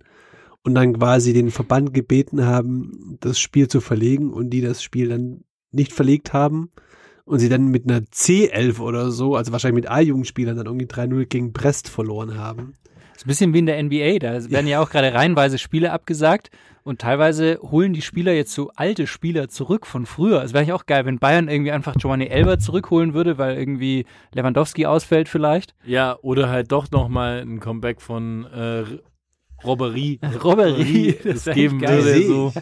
[0.61, 5.07] und dann quasi den Verband gebeten haben, das Spiel zu verlegen und die das Spiel
[5.07, 6.71] dann nicht verlegt haben
[7.25, 11.25] und sie dann mit einer C11 oder so, also wahrscheinlich mit A-Jugendspielern dann irgendwie 3-0
[11.25, 12.73] gegen Brest verloren haben.
[13.13, 15.91] Das ist ein bisschen wie in der NBA, da werden ja auch gerade reihenweise Spiele
[15.91, 16.49] abgesagt
[16.83, 20.41] und teilweise holen die Spieler jetzt so alte Spieler zurück von früher.
[20.43, 24.05] Es wäre eigentlich auch geil, wenn Bayern irgendwie einfach Giovanni Elber zurückholen würde, weil irgendwie
[24.33, 25.75] Lewandowski ausfällt vielleicht.
[25.85, 28.83] Ja, oder halt doch nochmal ein Comeback von äh,
[29.63, 30.19] Robberie.
[30.43, 32.23] Robberie, das, das geben würde.
[32.23, 32.53] So.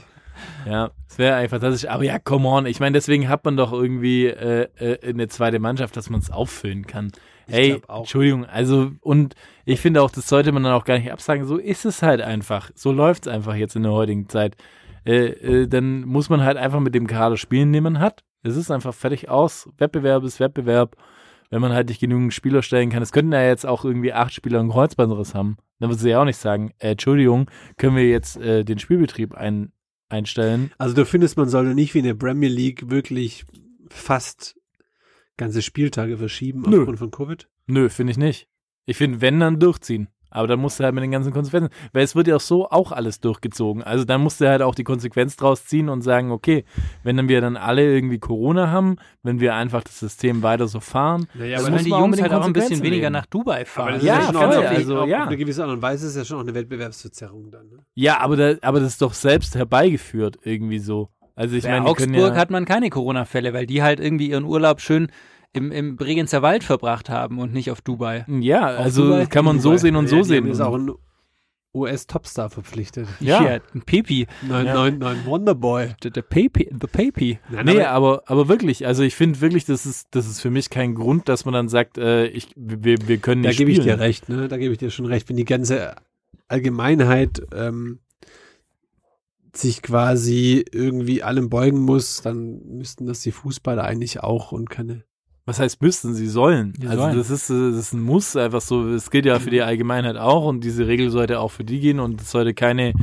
[0.65, 1.89] Ja, es wäre einfach fantastisch.
[1.89, 2.65] Aber ja, come on.
[2.65, 6.31] Ich meine, deswegen hat man doch irgendwie äh, äh, eine zweite Mannschaft, dass man es
[6.31, 7.11] auffüllen kann.
[7.47, 7.99] Hey, glaub auch.
[8.01, 9.35] Entschuldigung, also und
[9.65, 11.45] ich finde auch, das sollte man dann auch gar nicht absagen.
[11.45, 12.71] So ist es halt einfach.
[12.75, 14.55] So läuft es einfach jetzt in der heutigen Zeit.
[15.05, 18.23] Äh, äh, dann muss man halt einfach mit dem Kader spielen, den man hat.
[18.43, 19.69] Es ist einfach fertig aus.
[19.77, 20.95] Wettbewerb ist Wettbewerb.
[21.49, 23.01] Wenn man halt nicht genügend Spieler stellen kann.
[23.01, 25.57] Es könnten ja jetzt auch irgendwie acht Spieler einen Kreuzbandriss haben.
[25.79, 29.33] Dann würden sie ja auch nicht sagen, äh, Entschuldigung, können wir jetzt äh, den Spielbetrieb
[29.33, 29.71] ein,
[30.09, 30.71] einstellen?
[30.77, 33.45] Also du findest, man sollte nicht wie in der Premier League wirklich
[33.89, 34.59] fast
[35.37, 36.79] ganze Spieltage verschieben Nö.
[36.79, 37.47] aufgrund von Covid?
[37.67, 38.47] Nö, finde ich nicht.
[38.85, 40.09] Ich finde, wenn, dann durchziehen.
[40.31, 42.69] Aber dann musst du halt mit den ganzen Konsequenzen, weil es wird ja auch so
[42.69, 43.83] auch alles durchgezogen.
[43.83, 46.65] Also dann musst du halt auch die Konsequenz draus ziehen und sagen, okay,
[47.03, 50.79] wenn dann wir dann alle irgendwie Corona haben, wenn wir einfach das System weiter so
[50.79, 53.13] fahren, Naja, Also dann wenn die Jungs den halt auch ein bisschen Konsequenzen weniger leben.
[53.13, 53.93] nach Dubai fahren.
[53.95, 55.25] das Ja, ist schon voll, auch, eine- also, auf ja.
[55.25, 57.67] eine gewisse Art und Weise ist ja schon auch eine Wettbewerbsverzerrung dann.
[57.69, 57.77] Ne?
[57.95, 61.09] Ja, aber, da, aber das ist doch selbst herbeigeführt irgendwie so.
[61.35, 64.81] Also ich meine, Augsburg ja, hat man keine Corona-Fälle, weil die halt irgendwie ihren Urlaub
[64.81, 65.09] schön
[65.53, 68.25] im, im Bregenzer Wald verbracht haben und nicht auf Dubai.
[68.27, 69.25] ja, also Dubai?
[69.25, 70.47] kann man so sehen und so Ja, sehen.
[70.47, 70.91] jetzt auch einen
[71.73, 73.07] US-Topstar verpflichtet.
[73.19, 73.39] Ja.
[73.41, 74.25] Hier, ein Pepi.
[74.41, 74.73] Neun, Ja.
[74.73, 75.89] neun, neun Wonderboy.
[76.03, 77.39] Der, der Pepi, the Pepi.
[77.51, 80.49] Nein, Nee, aber- aber, aber wirklich, also ich finde wirklich, das ist, das ist für
[80.49, 83.69] mich kein Grund, dass man dann sagt, äh, ich, wir, wir können Da nicht gebe
[83.71, 84.47] ich dir recht, ne?
[84.47, 85.29] Da gebe ich dir schon recht.
[85.29, 85.95] Wenn die ganze
[86.47, 87.99] Allgemeinheit ähm,
[89.55, 95.03] sich quasi irgendwie allem beugen muss, dann müssten das die Fußballer eigentlich auch und keine.
[95.49, 96.13] Was heißt müssten?
[96.13, 96.73] Sie sollen.
[96.79, 97.17] Sie also sollen.
[97.17, 98.87] das ist, äh, das ist ein Muss einfach so.
[98.87, 101.99] Es gilt ja für die Allgemeinheit auch und diese Regel sollte auch für die gehen
[101.99, 102.93] und es sollte keine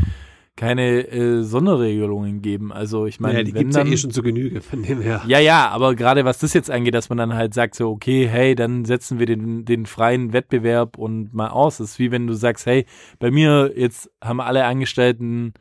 [0.55, 2.73] keine äh, Sonderregelungen geben.
[2.73, 5.23] Also ich meine, Naja, die wenn gibt's ja eh schon zu Genüge, von dem her.
[5.27, 8.29] Ja, ja, aber gerade was das jetzt angeht, dass man dann halt sagt so, okay,
[8.29, 11.79] hey, dann setzen wir den, den freien Wettbewerb und mal aus.
[11.79, 12.87] Das ist wie wenn du sagst, hey,
[13.19, 15.53] bei mir jetzt haben alle Angestellten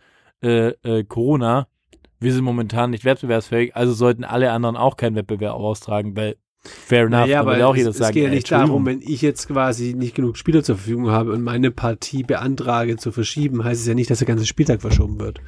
[0.43, 1.67] äh, äh, Corona,
[2.19, 6.37] wir sind momentan nicht wettbewerbsfähig, also sollten alle anderen auch keinen Wettbewerb austragen, weil
[6.67, 9.47] fair enough, will aber auch es, es sagen, geht ja nicht darum, wenn ich jetzt
[9.47, 13.87] quasi nicht genug Spieler zur Verfügung habe und meine Partie beantrage zu verschieben, heißt es
[13.87, 15.39] ja nicht, dass der ganze Spieltag verschoben wird.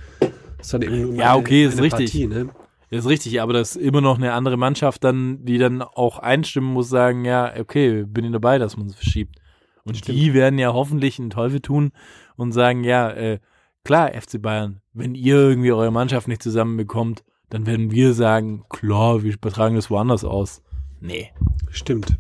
[0.61, 2.11] Sondern eben Ja, okay, ist meine richtig.
[2.11, 2.49] Partie, ne?
[2.89, 6.19] Das ist richtig, aber das ist immer noch eine andere Mannschaft dann, die dann auch
[6.19, 9.35] einstimmen muss, sagen, ja, okay, bin ich dabei, dass man es verschiebt.
[9.83, 11.91] Und die werden ja hoffentlich einen Teufel tun
[12.35, 13.39] und sagen, ja, äh,
[13.83, 19.23] klar, FC Bayern, wenn ihr irgendwie eure Mannschaft nicht zusammenbekommt, dann werden wir sagen, klar,
[19.23, 20.61] wir übertragen das woanders aus.
[20.99, 21.31] Nee,
[21.69, 22.17] Stimmt.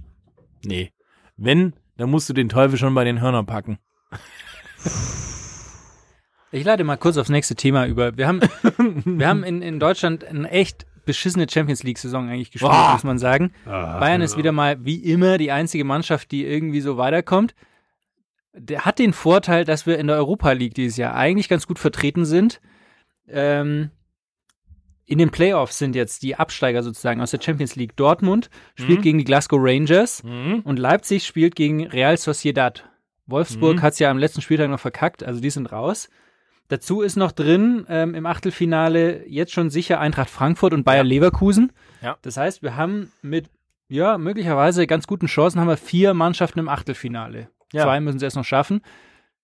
[0.63, 0.91] nee.
[1.35, 3.79] Wenn, dann musst du den Teufel schon bei den Hörnern packen.
[6.51, 8.17] Ich leite mal kurz aufs nächste Thema über.
[8.17, 8.39] Wir haben,
[9.05, 12.93] wir haben in, in Deutschland eine echt beschissene Champions League-Saison eigentlich gespielt, Boah.
[12.93, 13.53] muss man sagen.
[13.65, 17.55] Ah, Bayern ist wieder mal wie immer die einzige Mannschaft, die irgendwie so weiterkommt.
[18.53, 21.79] Der hat den Vorteil, dass wir in der Europa League dieses Jahr eigentlich ganz gut
[21.79, 22.59] vertreten sind.
[23.27, 23.91] Ähm,
[25.07, 27.95] in den Playoffs sind jetzt die Absteiger sozusagen aus der Champions League.
[27.95, 29.03] Dortmund spielt Mhm.
[29.03, 32.83] gegen die Glasgow Rangers und Leipzig spielt gegen Real Sociedad.
[33.25, 33.81] Wolfsburg Mhm.
[33.81, 36.09] hat's ja am letzten Spieltag noch verkackt, also die sind raus.
[36.67, 41.71] Dazu ist noch drin ähm, im Achtelfinale jetzt schon sicher Eintracht Frankfurt und Bayer Leverkusen.
[42.01, 42.17] Ja.
[42.21, 43.49] Das heißt, wir haben mit
[43.87, 47.47] ja möglicherweise ganz guten Chancen haben wir vier Mannschaften im Achtelfinale.
[47.71, 47.83] Ja.
[47.83, 48.81] Zwei müssen es erst noch schaffen.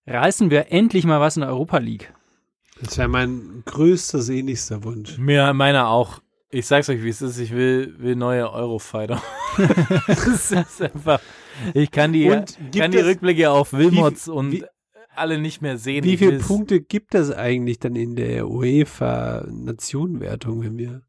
[0.06, 2.14] Reißen wir endlich mal was in der Europa League.
[2.82, 5.18] Das wäre mein größter, sehnlichster Wunsch.
[5.18, 6.20] Mir, meiner auch.
[6.50, 7.38] Ich sag's euch, wie es ist.
[7.40, 9.22] Ich will, will neue Eurofighter.
[10.08, 11.20] das ist einfach.
[11.74, 14.66] Ich kann die, Und gibt kann die es- Rückblicke auf Wilmots wie- und wie-
[15.16, 16.04] alle nicht mehr sehen.
[16.04, 21.04] Wie viele Punkte gibt das eigentlich dann in der UEFA-Nationenwertung, wenn wir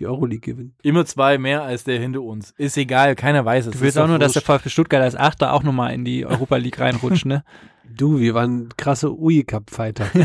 [0.00, 0.74] die Euroleague gewinnen?
[0.82, 2.52] Immer zwei mehr als der hinter uns.
[2.56, 3.72] Ist egal, keiner weiß es.
[3.74, 4.62] Du willst auch nur, doch dass der wurscht.
[4.62, 7.44] VfB Stuttgart als Achter auch nochmal in die Europa League reinrutscht, ne?
[7.88, 10.10] Du, wir waren krasse UI-Cup-Fighter.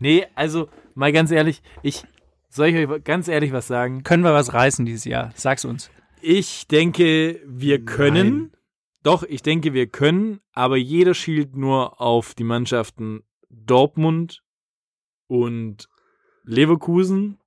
[0.00, 2.02] Nee, also, mal ganz ehrlich, ich.
[2.48, 4.02] Soll ich euch ganz ehrlich was sagen?
[4.02, 5.30] Können wir was reißen dieses Jahr?
[5.36, 5.88] Sag's uns.
[6.20, 8.38] Ich denke, wir können.
[8.38, 8.52] Nein.
[9.04, 14.42] Doch, ich denke, wir können, aber jeder schielt nur auf die Mannschaften Dortmund
[15.28, 15.88] und
[16.42, 17.38] Leverkusen.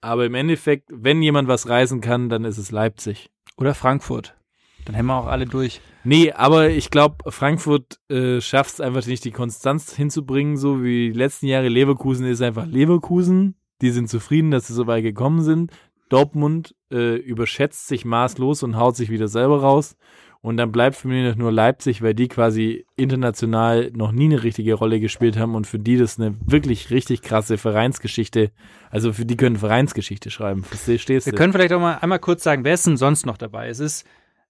[0.00, 3.30] Aber im Endeffekt, wenn jemand was reißen kann, dann ist es Leipzig.
[3.56, 4.36] Oder Frankfurt.
[4.84, 5.80] Dann haben wir auch alle durch.
[6.04, 11.10] Nee, aber ich glaube, Frankfurt äh, schafft es einfach nicht, die Konstanz hinzubringen, so wie
[11.12, 11.68] die letzten Jahre.
[11.68, 13.54] Leverkusen ist einfach Leverkusen.
[13.80, 15.72] Die sind zufrieden, dass sie so weit gekommen sind.
[16.10, 19.96] Dortmund äh, überschätzt sich maßlos und haut sich wieder selber raus.
[20.42, 24.74] Und dann bleibt für mich nur Leipzig, weil die quasi international noch nie eine richtige
[24.74, 28.52] Rolle gespielt haben und für die das eine wirklich richtig krasse Vereinsgeschichte,
[28.90, 30.62] also für die können Vereinsgeschichte schreiben.
[30.62, 31.38] Verstehst Wir du?
[31.38, 33.68] können vielleicht auch mal einmal kurz sagen, wer ist denn sonst noch dabei?
[33.68, 34.04] Es ist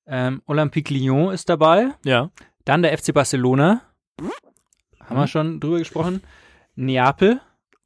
[0.06, 2.30] ähm, Olympique Lyon ist dabei, ja.
[2.64, 3.82] dann der FC Barcelona,
[5.04, 6.22] haben wir schon drüber gesprochen,
[6.76, 7.40] Neapel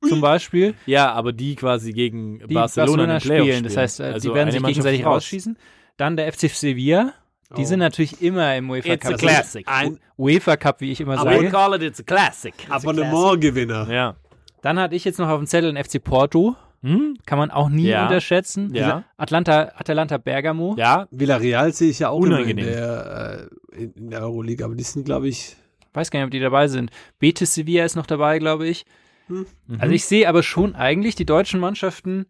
[0.09, 3.65] zum Beispiel, Ja, aber die quasi gegen die Barcelona, den Playoffs spielen.
[3.65, 5.15] Das heißt, äh, Also die werden sich Mannschaft gegenseitig raus.
[5.17, 5.59] rausschießen.
[5.97, 7.15] Dann der FC Sevilla,
[7.57, 7.65] die Oh.
[7.65, 9.19] sind natürlich immer im UEFA It's a Cup.
[9.19, 9.67] classic.
[9.69, 11.49] Ein UEFA Cup, wie ich immer I sage.
[11.51, 12.55] call it it's a classic.
[12.69, 13.91] Abonnementgewinner.
[13.91, 14.15] Ja.
[14.63, 17.17] Dann hatte ich jetzt noch auf dem Zettel den FC Porto, Hm?
[17.27, 18.05] kann man auch nie Ja.
[18.05, 18.73] unterschätzen.
[18.73, 19.03] Ja.
[19.17, 20.77] Atlanta, Atalanta Bergamo.
[20.79, 24.85] Ja, Villarreal sehe ich ja auch immer in der, äh, in, der Euroleague, aber die
[24.85, 25.57] sind, glaube ich,
[25.95, 26.91] Weiß gar nicht, ob die dabei sind.
[27.19, 28.85] Betis Sevilla ist noch dabei, glaube ich.
[29.27, 29.47] Mhm.
[29.79, 32.27] Also ich sehe aber schon eigentlich die deutschen Mannschaften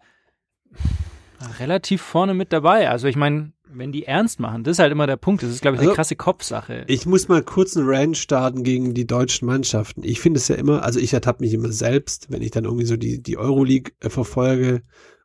[1.59, 2.89] relativ vorne mit dabei.
[2.89, 5.43] Also ich meine, wenn die ernst machen, das ist halt immer der Punkt.
[5.43, 6.85] Das ist, glaube ich, eine Also, krasse Kopfsache.
[6.89, 10.03] Ich muss mal kurz einen Rant starten gegen die deutschen Mannschaften.
[10.05, 12.87] Ich finde es ja immer, also ich ertappe mich immer selbst, wenn ich dann irgendwie
[12.87, 14.83] so die, die Euroleague äh, verfolge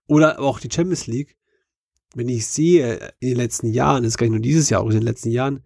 [0.08, 1.36] oder auch die Champions League.
[2.16, 4.90] Wenn ich sehe in den letzten Jahren, das ist gar nicht nur dieses Jahr, auch
[4.90, 5.64] in den letzten Jahren,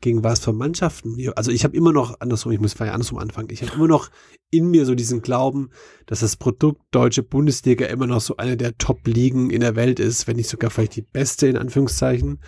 [0.00, 3.18] gegen was für Mannschaften wir, also ich habe immer noch, andersrum, ich muss vielleicht andersrum
[3.18, 4.10] anfangen, ich habe immer noch
[4.50, 5.70] in mir so diesen Glauben,
[6.06, 10.26] dass das Produkt Deutsche Bundesliga immer noch so eine der Top-Ligen in der Welt ist,
[10.26, 12.40] wenn nicht sogar vielleicht die beste in Anführungszeichen.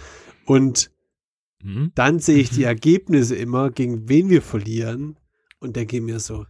[0.47, 0.91] Und
[1.63, 1.93] Mhm.
[1.95, 5.19] dann sehe ich die Ergebnisse immer, gegen wen wir verlieren
[5.59, 6.47] und denke mir so,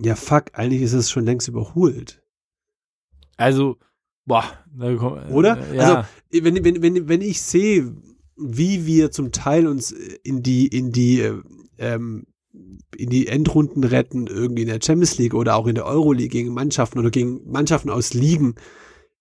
[0.00, 2.22] ja fuck, eigentlich ist es schon längst überholt.
[3.36, 3.78] Also,
[4.26, 4.44] boah.
[4.78, 5.58] komm- Oder?
[5.72, 5.82] äh, Ja.
[6.30, 7.92] Also, wenn, wenn, wenn, wenn ich sehe,
[8.40, 11.42] wie wir zum Teil uns in die, in die, äh,
[11.78, 12.26] ähm,
[12.96, 16.52] in die Endrunden retten, irgendwie in der Champions League oder auch in der Euroleague gegen
[16.52, 18.54] Mannschaften oder gegen Mannschaften aus Ligen,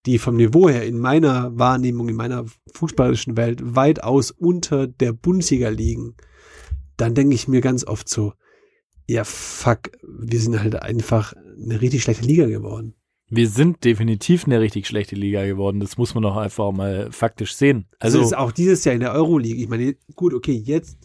[0.05, 5.69] die vom Niveau her in meiner Wahrnehmung, in meiner fußballerischen Welt weitaus unter der Bundesliga
[5.69, 6.15] liegen,
[6.97, 8.33] dann denke ich mir ganz oft so,
[9.07, 12.95] ja fuck, wir sind halt einfach eine richtig schlechte Liga geworden.
[13.29, 15.79] Wir sind definitiv eine richtig schlechte Liga geworden.
[15.79, 17.85] Das muss man doch einfach mal faktisch sehen.
[17.99, 19.61] Also, Also, ist auch dieses Jahr in der Euroleague.
[19.61, 20.97] Ich meine, gut, okay, jetzt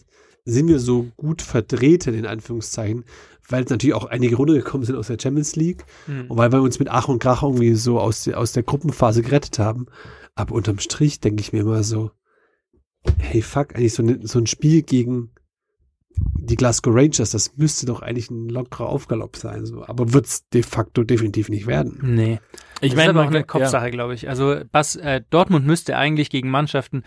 [0.43, 3.03] sind wir so gut vertreten, in Anführungszeichen,
[3.49, 6.29] weil es natürlich auch einige runtergekommen sind aus der Champions League Hm.
[6.29, 9.21] und weil wir uns mit Ach und Krach irgendwie so aus, der- aus der Gruppenphase
[9.21, 9.85] gerettet haben.
[10.35, 12.11] Aber unterm Strich denke ich mir immer so,
[13.19, 15.31] hey fuck, eigentlich so, ne, so ein Spiel gegen
[16.17, 19.65] die Glasgow Rangers, das müsste doch eigentlich ein lockerer Aufgalopp sein.
[19.65, 19.85] So.
[19.85, 21.99] Aber wird's de facto definitiv nicht werden.
[22.03, 22.39] Nee.
[22.81, 24.29] ich das meine, ist aber auch eine Kopfsache, glaube ich.
[24.29, 27.03] Also Bas, äh, Dortmund müsste eigentlich gegen Mannschaften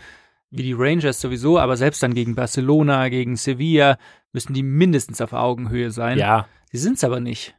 [0.51, 3.97] wie die Rangers sowieso, aber selbst dann gegen Barcelona, gegen Sevilla,
[4.33, 6.17] müssten die mindestens auf Augenhöhe sein.
[6.17, 7.55] Ja, Die sind es aber nicht.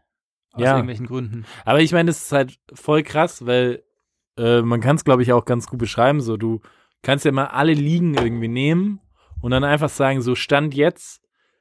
[0.52, 0.72] Aus Ja.
[0.72, 1.44] irgendwelchen Gründen.
[1.64, 3.84] Aber ich meine, das ist halt voll krass, weil
[4.36, 6.20] äh, man kann es, glaube ich, auch ganz gut beschreiben.
[6.20, 6.60] So, du
[7.02, 9.00] kannst ja mal alle Ligen irgendwie nehmen
[9.40, 11.19] und dann einfach sagen, so Stand jetzt,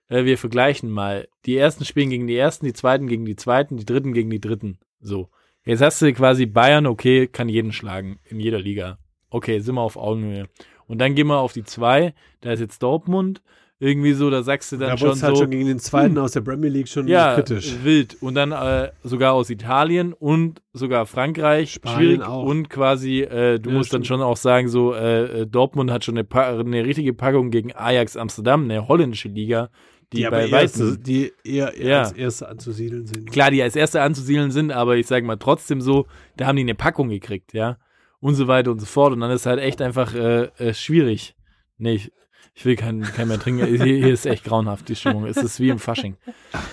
[0.09, 1.27] äh, wir vergleichen mal.
[1.45, 4.41] Die ersten spielen gegen die ersten, die zweiten gegen die zweiten, die dritten gegen die
[4.41, 4.79] dritten.
[4.99, 5.29] So.
[5.65, 8.97] Jetzt hast du quasi Bayern, okay, kann jeden schlagen in jeder Liga.
[9.29, 10.47] Okay, sind wir auf Augenhöhe.
[10.87, 13.41] Und dann gehen wir auf die zwei, da ist jetzt Dortmund.
[13.81, 16.23] Irgendwie so, da sagst du dann Da schon halt so, schon gegen den zweiten hm.
[16.23, 17.75] aus der Premier League schon ja, kritisch.
[17.83, 18.17] wild.
[18.21, 21.73] Und dann äh, sogar aus Italien und sogar Frankreich.
[21.73, 22.21] Spanien schwierig.
[22.23, 22.43] auch.
[22.43, 26.03] Und quasi, äh, du Ja, musst dann schon auch sagen, so, äh, äh, Dortmund hat
[26.03, 29.69] schon eine, eine richtige Packung gegen Ajax Amsterdam, eine holländische Liga,
[30.13, 31.99] die, aber bei weitem, die eher, eher Ja.
[32.01, 33.31] als erste anzusiedeln sind.
[33.31, 36.63] klar, die als erste anzusiedeln sind, aber ich sag mal trotzdem so, da haben die
[36.63, 37.77] eine Packung gekriegt, ja.
[38.19, 39.13] Und so weiter und so fort.
[39.13, 41.35] Und dann ist halt echt einfach äh, äh, schwierig.
[41.77, 42.11] Nee, ich,
[42.53, 43.65] ich will keinen kein mehr trinken.
[43.65, 45.25] Hier, hier ist echt grauenhaft, die Stimmung.
[45.25, 46.17] Es ist wie im Fasching.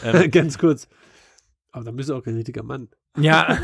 [0.04, 0.88] Ähm, Ganz kurz.
[1.70, 2.88] Aber dann bist du auch kein richtiger Mann.
[3.18, 3.56] Ja.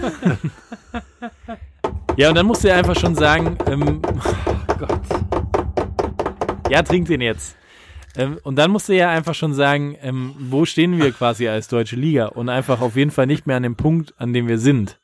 [2.16, 5.00] ja, und dann musst du ja einfach schon sagen, ähm, oh Gott.
[6.70, 7.56] Ja, trink den jetzt.
[8.16, 11.68] Ähm, und dann musst du ja einfach schon sagen, ähm, wo stehen wir quasi als
[11.68, 12.26] deutsche Liga?
[12.26, 15.00] Und einfach auf jeden Fall nicht mehr an dem Punkt, an dem wir sind.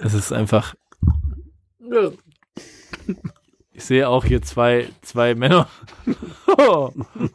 [0.00, 0.74] Es ist einfach.
[3.72, 5.68] Ich sehe auch hier zwei, zwei Männer.
[6.58, 6.90] Oh,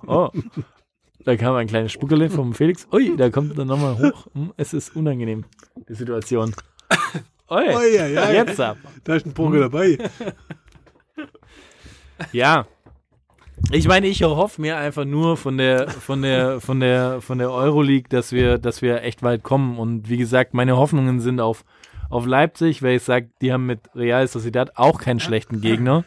[0.08, 0.30] oh.
[1.24, 2.88] Da kam ein kleines Spuckerle vom Felix.
[2.92, 4.26] Ui, da kommt dann nochmal hoch.
[4.34, 5.46] Hm, Es ist unangenehm,
[5.88, 6.56] die Situation.
[7.48, 8.34] Oi, Oi, oi, oi.
[8.34, 8.78] jetzt ab.
[9.04, 10.00] Da ist ein Poker dabei.
[12.32, 12.66] Ja.
[13.70, 17.52] Ich meine, ich hoffe mir einfach nur von der, von der, von der, von der
[17.52, 19.78] Euroleague, dass wir, dass wir echt weit kommen.
[19.78, 21.64] Und wie gesagt, meine Hoffnungen sind auf,
[22.10, 26.04] auf Leipzig, weil ich sage, die haben mit Real Sociedad auch keinen schlechten Gegner,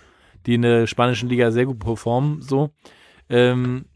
[0.46, 2.70] die in der spanischen Liga sehr gut performen, so.
[3.30, 3.86] Ähm,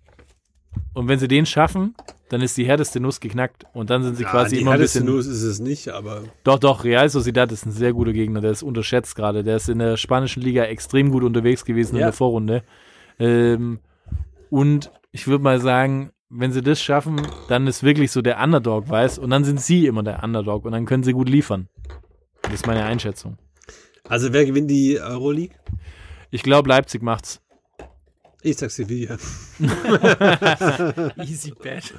[0.94, 1.94] und wenn sie den schaffen,
[2.30, 5.00] dann ist die härteste Nuss geknackt und dann sind sie quasi die immer ein härteste
[5.00, 5.14] bisschen.
[5.14, 8.52] Nuss ist es nicht, aber Doch, doch, Real Sociedad ist ein sehr guter Gegner, der
[8.52, 9.44] ist unterschätzt gerade.
[9.44, 12.06] Der ist in der spanischen Liga extrem gut unterwegs gewesen in Ja.
[12.06, 12.62] der Vorrunde.
[13.18, 13.80] Ähm,
[14.50, 18.88] und ich würde mal sagen, wenn sie das schaffen, dann ist wirklich so der Underdog
[18.88, 21.68] weiß und dann sind sie immer der Underdog und dann können sie gut liefern.
[22.42, 23.38] Das ist meine Einschätzung.
[24.08, 25.56] also wer gewinnt die Euroleague?
[26.30, 27.40] Ich glaube, Leipzig macht's.
[28.42, 29.16] Ich sag Sevilla.
[31.16, 31.94] Easy bet.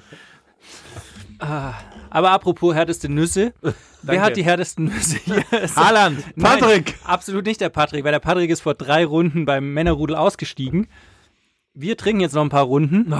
[1.39, 1.73] Ah,
[2.09, 3.53] aber apropos härteste Nüsse.
[4.03, 5.43] Wer hat die härtesten Nüsse hier?
[5.75, 6.95] Haaland, Nein, Patrick.
[7.03, 10.87] absolut nicht der Patrick, weil der Patrick ist vor drei Runden beim Männerrudel ausgestiegen.
[11.73, 13.13] Wir trinken jetzt noch ein paar Runden.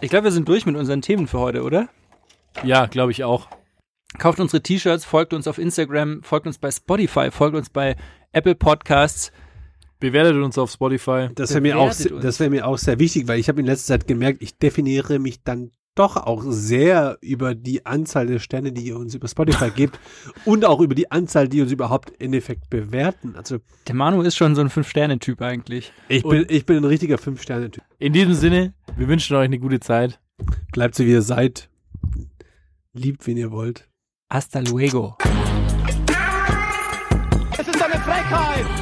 [0.00, 1.88] Ich glaube, wir sind durch mit unseren Themen für heute, oder?
[2.64, 3.48] Ja, glaube ich auch.
[4.18, 7.96] Kauft unsere T-Shirts, folgt uns auf Instagram, folgt uns bei Spotify, folgt uns bei
[8.32, 9.30] Apple Podcasts.
[10.00, 11.28] Bewertet uns auf Spotify.
[11.34, 13.94] Das wäre mir, auch das wär mir auch sehr wichtig, weil ich habe in letzter
[13.94, 18.86] Zeit gemerkt, ich definiere mich dann doch auch sehr über die Anzahl der Sterne, die
[18.86, 20.00] ihr uns über Spotify gebt
[20.46, 23.34] und auch über die Anzahl, die uns überhaupt im Endeffekt bewerten.
[23.36, 25.92] Also Der Manu ist schon so ein Fünf-Sterne-Typ eigentlich.
[26.08, 27.84] ich bin, ich bin ein richtiger Fünf-Sterne-Typ.
[27.98, 30.18] In diesem Sinne, wir wünschen euch eine gute Zeit.
[30.72, 31.68] Bleibt so, wie ihr seid.
[32.94, 33.86] Liebt, wen ihr wollt.
[34.32, 35.18] Hasta luego.
[37.58, 38.79] Es ist eine Frechheit!